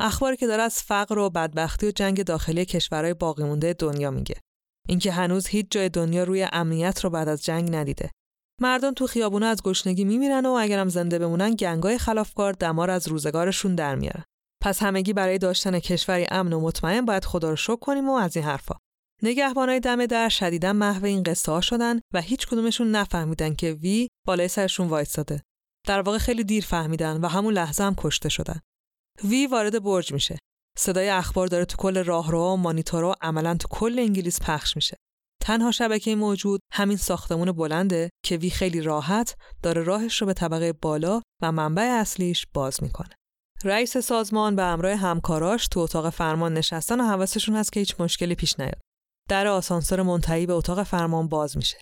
[0.00, 4.36] اخباری که داره از فقر و بدبختی و جنگ داخلی کشورهای باقی مونده دنیا میگه.
[4.88, 8.10] اینکه هنوز هیچ جای دنیا روی امنیت رو بعد از جنگ ندیده.
[8.60, 13.74] مردم تو خیابونا از گشنگی میمیرن و اگرم زنده بمونن گنگای خلافکار دمار از روزگارشون
[13.74, 14.24] در میارن.
[14.62, 18.36] پس همگی برای داشتن کشوری امن و مطمئن باید خدا رو شکر کنیم و از
[18.36, 18.74] این حرفا.
[19.22, 24.08] نگهبانای دم در شدیدا محو این قصه ها شدن و هیچ کدومشون نفهمیدن که وی
[24.26, 25.42] بالای سرشون وایستاده.
[25.86, 28.60] در واقع خیلی دیر فهمیدن و همون لحظه هم کشته شدن.
[29.24, 30.38] وی وارد برج میشه.
[30.78, 34.96] صدای اخبار داره تو کل راهروها و مانیتورها عملا تو کل انگلیس پخش میشه.
[35.42, 40.72] تنها شبکه موجود همین ساختمون بلنده که وی خیلی راحت داره راهش رو به طبقه
[40.72, 43.14] بالا و منبع اصلیش باز می‌کنه.
[43.64, 48.34] رئیس سازمان به همراه همکاراش تو اتاق فرمان نشستن و حواسشون هست که هیچ مشکلی
[48.34, 48.80] پیش نیاد.
[49.28, 51.78] در آسانسور منتهی به اتاق فرمان باز میشه.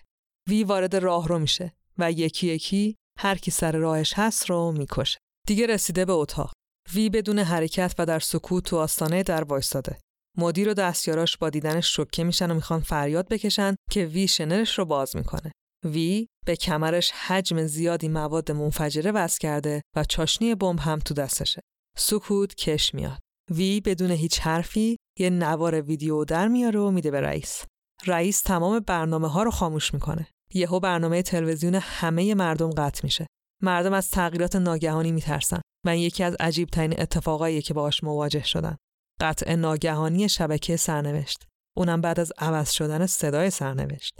[0.48, 5.18] وی وارد راه رو میشه و یکی یکی هر کی سر راهش هست رو می‌کشه.
[5.46, 6.52] دیگه رسیده به اتاق.
[6.94, 9.98] وی بدون حرکت و در سکوت تو آستانه در وایستاده.
[10.38, 14.84] مدیر و دستیاراش با دیدنش شوکه میشن و می‌خوان فریاد بکشن که وی شنرش رو
[14.84, 15.52] باز می‌کنه.
[15.84, 21.60] وی به کمرش حجم زیادی مواد منفجره وصل کرده و چاشنی بمب هم تو دستشه.
[21.98, 23.18] سکوت کش میاد.
[23.52, 27.64] وی بدون هیچ حرفی یه نوار ویدیو در میاره و میده به رئیس.
[28.06, 30.26] رئیس تمام برنامه ها رو خاموش می‌کنه.
[30.54, 33.26] یهو برنامه تلویزیون همه مردم قطع میشه.
[33.62, 38.76] مردم از تغییرات ناگهانی میترسن و یکی از عجیب ترین اتفاقایی که باهاش مواجه شدن.
[39.20, 41.46] قطع ناگهانی شبکه سرنوشت.
[41.76, 44.14] اونم بعد از عوض شدن صدای سرنوشت.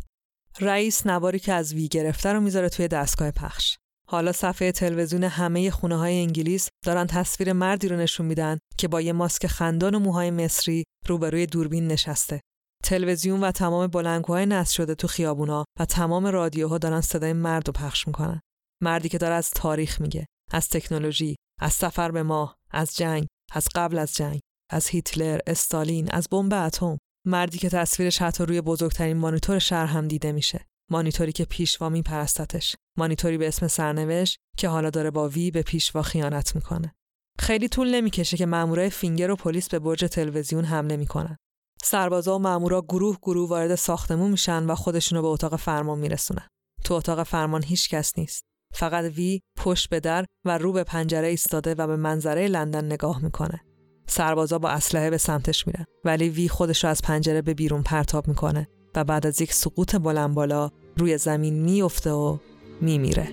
[0.61, 3.77] رئیس نواری که از وی گرفته رو می‌ذاره توی دستگاه پخش.
[4.13, 9.01] حالا صفحه تلویزیون همه خونه های انگلیس دارن تصویر مردی رو نشون میدن که با
[9.01, 12.41] یه ماسک خندان و موهای مصری روبروی دوربین نشسته.
[12.85, 17.73] تلویزیون و تمام بلنگوهای نصب شده تو خیابونا و تمام رادیوها دارن صدای مرد رو
[17.73, 18.41] پخش می‌کنن.
[18.83, 23.69] مردی که داره از تاریخ میگه، از تکنولوژی، از سفر به ماه، از جنگ، از
[23.75, 24.41] قبل از جنگ،
[24.71, 26.99] از هیتلر، استالین، از بمب اتم.
[27.27, 30.67] مردی که تصویرش حتی روی بزرگترین مانیتور شهر هم دیده میشه.
[30.91, 32.77] مانیتوری که پیشوا میپرستتش.
[32.99, 36.95] مانیتوری به اسم سرنوشت که حالا داره با وی به پیشوا خیانت می‌کنه.
[37.39, 41.37] خیلی طول نمی‌کشه که مامورای فینگر و پلیس به برج تلویزیون حمله می‌کنن.
[41.83, 46.49] سربازا و مامورا گروه گروه وارد ساختمون میشن و خودشونو به اتاق فرمان میرسونن.
[46.85, 48.45] تو اتاق فرمان هیچ کس نیست.
[48.75, 53.23] فقط وی پشت به در و رو به پنجره ایستاده و به منظره لندن نگاه
[53.23, 53.61] می‌کنه.
[54.07, 58.29] سربازا با اسلحه به سمتش میرن ولی وی خودش رو از پنجره به بیرون پرتاب
[58.29, 62.37] می‌کنه و بعد از یک سقوط بلند بالا روی زمین میفته و
[62.81, 63.29] میمیره.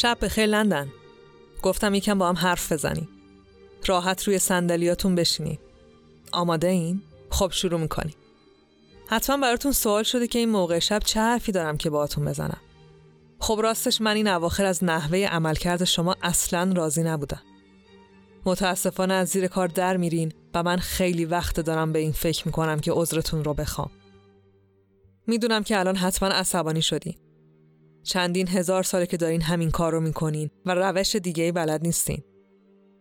[0.00, 0.88] شب بخیر لندن.
[1.62, 3.08] گفتم یکم با هم حرف بزنیم.
[3.86, 5.60] راحت روی صندلیاتون بشینید
[6.32, 8.14] آماده این؟ خب شروع می‌کنیم.
[9.06, 12.60] حتما براتون سوال شده که این موقع شب چه حرفی دارم که باهاتون بزنم.
[13.38, 17.42] خب راستش من این اواخر از نحوه عملکرد شما اصلا راضی نبودم.
[18.44, 22.80] متاسفانه از زیر کار در میرین و من خیلی وقت دارم به این فکر می‌کنم
[22.80, 23.90] که عذرتون رو بخوام.
[25.26, 27.14] می‌دونم که الان حتما عصبانی شدین.
[28.02, 32.22] چندین هزار ساله که دارین همین کار رو می‌کنین و روش دیگه بلد نیستین.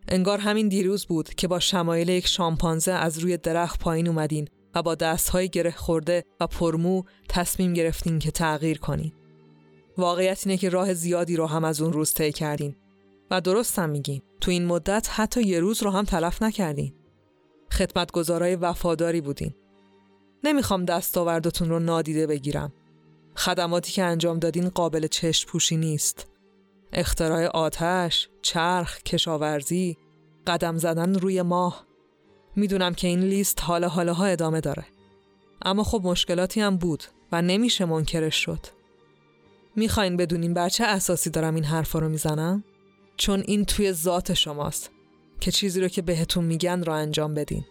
[0.07, 4.81] انگار همین دیروز بود که با شمایل یک شامپانزه از روی درخت پایین اومدین و
[4.81, 9.11] با دستهای گره خورده و پرمو تصمیم گرفتین که تغییر کنین.
[9.97, 12.76] واقعیت اینه که راه زیادی رو هم از اون روز طی کردین
[13.31, 16.93] و درست هم میگین تو این مدت حتی یه روز رو هم تلف نکردین.
[17.71, 19.53] خدمتگزارای وفاداری بودین.
[20.43, 22.73] نمی‌خوام دستاوردتون رو نادیده بگیرم
[23.39, 26.27] خدماتی که انجام دادین قابل چشم پوشی نیست.
[26.93, 29.97] اختراع آتش، چرخ، کشاورزی،
[30.47, 31.85] قدم زدن روی ماه.
[32.55, 34.85] می‌دونم که این لیست حال ها ادامه داره.
[35.61, 38.65] اما خب مشکلاتی هم بود و نمیشه منکرش شد.
[39.75, 42.63] می‌خواین بدونین بر اساسی دارم این حرفا رو می‌زنم؟
[43.17, 44.91] چون این توی ذات شماست
[45.39, 47.65] که چیزی رو که بهتون میگن رو انجام بدین.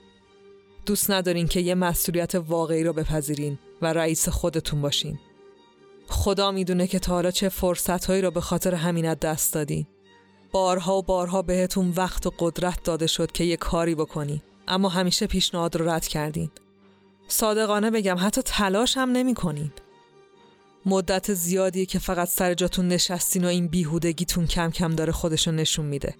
[0.87, 5.19] دوست ندارین که یه مسئولیت واقعی رو بپذیرین و رئیس خودتون باشین.
[6.11, 9.87] خدا می‌دونه که تا حالا چه فرصتهایی رو به خاطر همین دست دادین
[10.53, 15.27] بارها و بارها بهتون وقت و قدرت داده شد که یه کاری بکنی اما همیشه
[15.27, 16.51] پیشنهاد رو رد کردین.
[17.29, 19.73] صادقانه بگم حتی تلاش هم نمی کنین.
[20.87, 25.87] مدت زیادیه که فقط سر جاتون نشستین و این بیهودگیتون کم کم داره خودشو نشون
[25.87, 26.15] میده.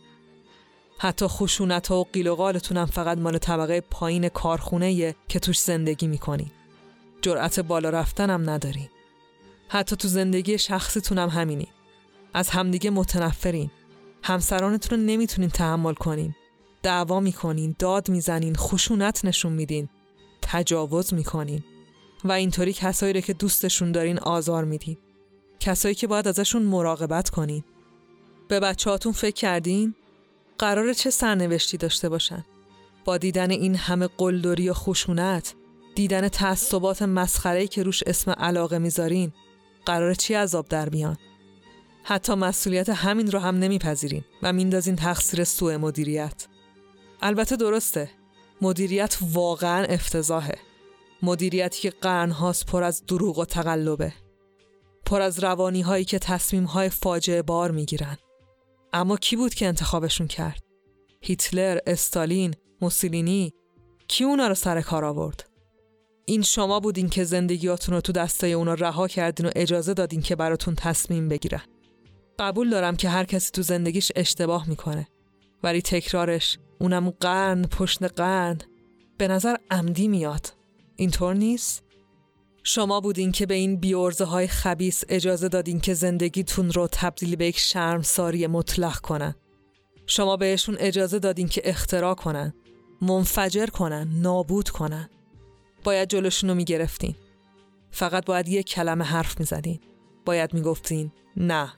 [0.99, 6.07] حتی خشونت و قیل و قالتون هم فقط مال طبقه پایین کارخونه که توش زندگی
[6.07, 6.51] می‌کنین
[7.23, 8.89] جرأت بالا رفتن هم ندارین
[9.69, 11.69] حتی تو زندگی شخصیتون هم همینی.
[12.35, 13.71] از همدیگه متنفرین.
[14.23, 16.35] همسرانتون رو نمی‌تونین تحمل کنین.
[16.83, 19.89] دعوا می‌کنین داد می‌زنین خشونت نشون میدین.
[20.43, 21.65] تجاوز می‌کنین.
[22.25, 24.97] و اینطوری کسایی رو که دوستشون دارین آزار میدین.
[25.61, 27.65] کسایی که باید ازشون مراقبت کنین.
[28.49, 29.95] به بچه هاتون فکر کردین؟
[30.59, 32.45] قرار چه سرنوشتی داشته باشن؟
[33.05, 35.55] با دیدن این همه قلدری و خشونت
[35.95, 39.33] دیدن تعصبات مسخره‌ای که روش اسم علاقه می‌ذارین
[39.89, 41.17] قرار چی عذاب در بیان؟
[42.03, 46.47] حتی مسئولیت همین رو هم نمیپذیرین و میندازین تقصیر سوء مدیریت.
[47.23, 48.11] البته درسته.
[48.61, 50.59] مدیریت واقعا افتضاحه.
[51.23, 54.13] مدیریتی که قرنهاست پر از دروغ و تقلبه.
[55.07, 58.17] پر از روانی هایی که تصمیم های فاجعه بار می‌گیرن.
[58.93, 60.63] اما کی بود که انتخابشون کرد؟
[61.21, 63.53] هیتلر، استالین، موسولینی؟
[64.09, 65.48] کی اونا رو سر کار آورد؟
[66.29, 70.37] این شما بودین که زندگیاتون رو تو دستای اونا رها کردین و اجازه دادین که
[70.37, 71.63] براتون تصمیم بگیرن.
[72.39, 75.09] قبول دارم که هر کسی تو زندگیش اشتباه می‌کنه.
[75.63, 78.59] ولی تکرارش اونم قرن پشت قرن
[79.19, 80.53] به نظر عمدی میاد.
[80.97, 81.85] اینطور نیست؟
[82.63, 87.47] شما بودین که به این بیورزه های خبیس اجازه دادین که زندگیتون رو تبدیل به
[87.47, 89.35] یک شرمساری مطلق کنن.
[90.07, 92.55] شما بهشون اجازه دادین که اختراع کنن،
[93.03, 95.11] منفجر کنن، نابود کنن.
[95.89, 97.15] باید جلوشون رو می‌گرفتین.
[97.91, 99.81] فقط باید یه کلمه حرف می‌زدین.
[100.25, 101.73] باید می‌گفتین نه.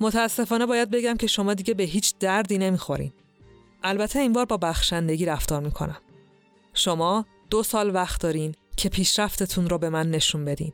[0.00, 3.12] متاسفانه باید بگم که شما دیگه به هیچ دردی نمی‌خورین.
[3.82, 6.00] البته این بار با بخشندگی رفتار می‌کنم.
[6.74, 10.72] شما دو سال وقت دارین که پیشرفتتون رو به من نشون بدین.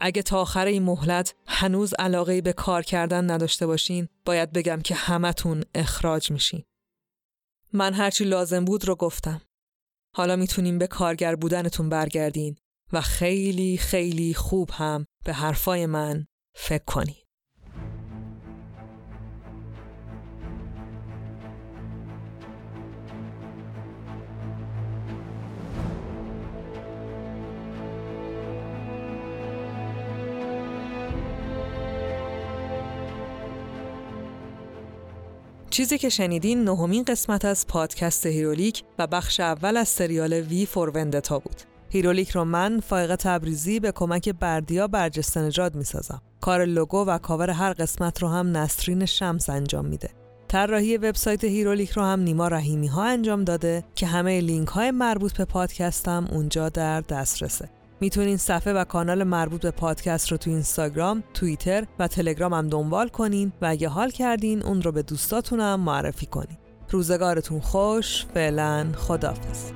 [0.00, 4.94] اگه تا آخر این مهلت هنوز علاقه به کار کردن نداشته باشین باید بگم که
[4.94, 6.62] همتون اخراج میشین.
[7.72, 9.40] من هرچی لازم بود رو گفتم.
[10.14, 12.56] حالا می‌تونیم به کارگر بودنتون برگردین
[12.92, 17.27] و خیلی خیلی خوب هم به حرفای من فکر کنین.
[35.70, 40.90] چیزی که شنیدین نهمین قسمت از پادکست Herolic و بخش اول از سریال V for
[40.90, 41.62] Vendetta بود.
[41.90, 46.22] Herolic رو من فائقه تبریزی به کمک بردیا برجسته نژاد می‌سازم.
[46.40, 50.10] کار لوگو و کاور هر قسمت رو هم نسرین شمس انجام میده.
[50.48, 55.32] طراحی وبسایت Herolic رو هم نیما رحیمی ها انجام داده که همه لینک های مربوط
[55.32, 57.68] به پادکستم اونجا در دسترسه.
[58.00, 63.08] می‌تونین صفحه و کانال مربوط به پادکست رو تو اینستاگرام، توییتر و تلگرام هم دنبال
[63.08, 66.58] کنین و اگه حال کردین اون رو به دوستاتونم معرفی کنین.
[66.90, 69.72] روزگارتون خوش، فعلا خدافز.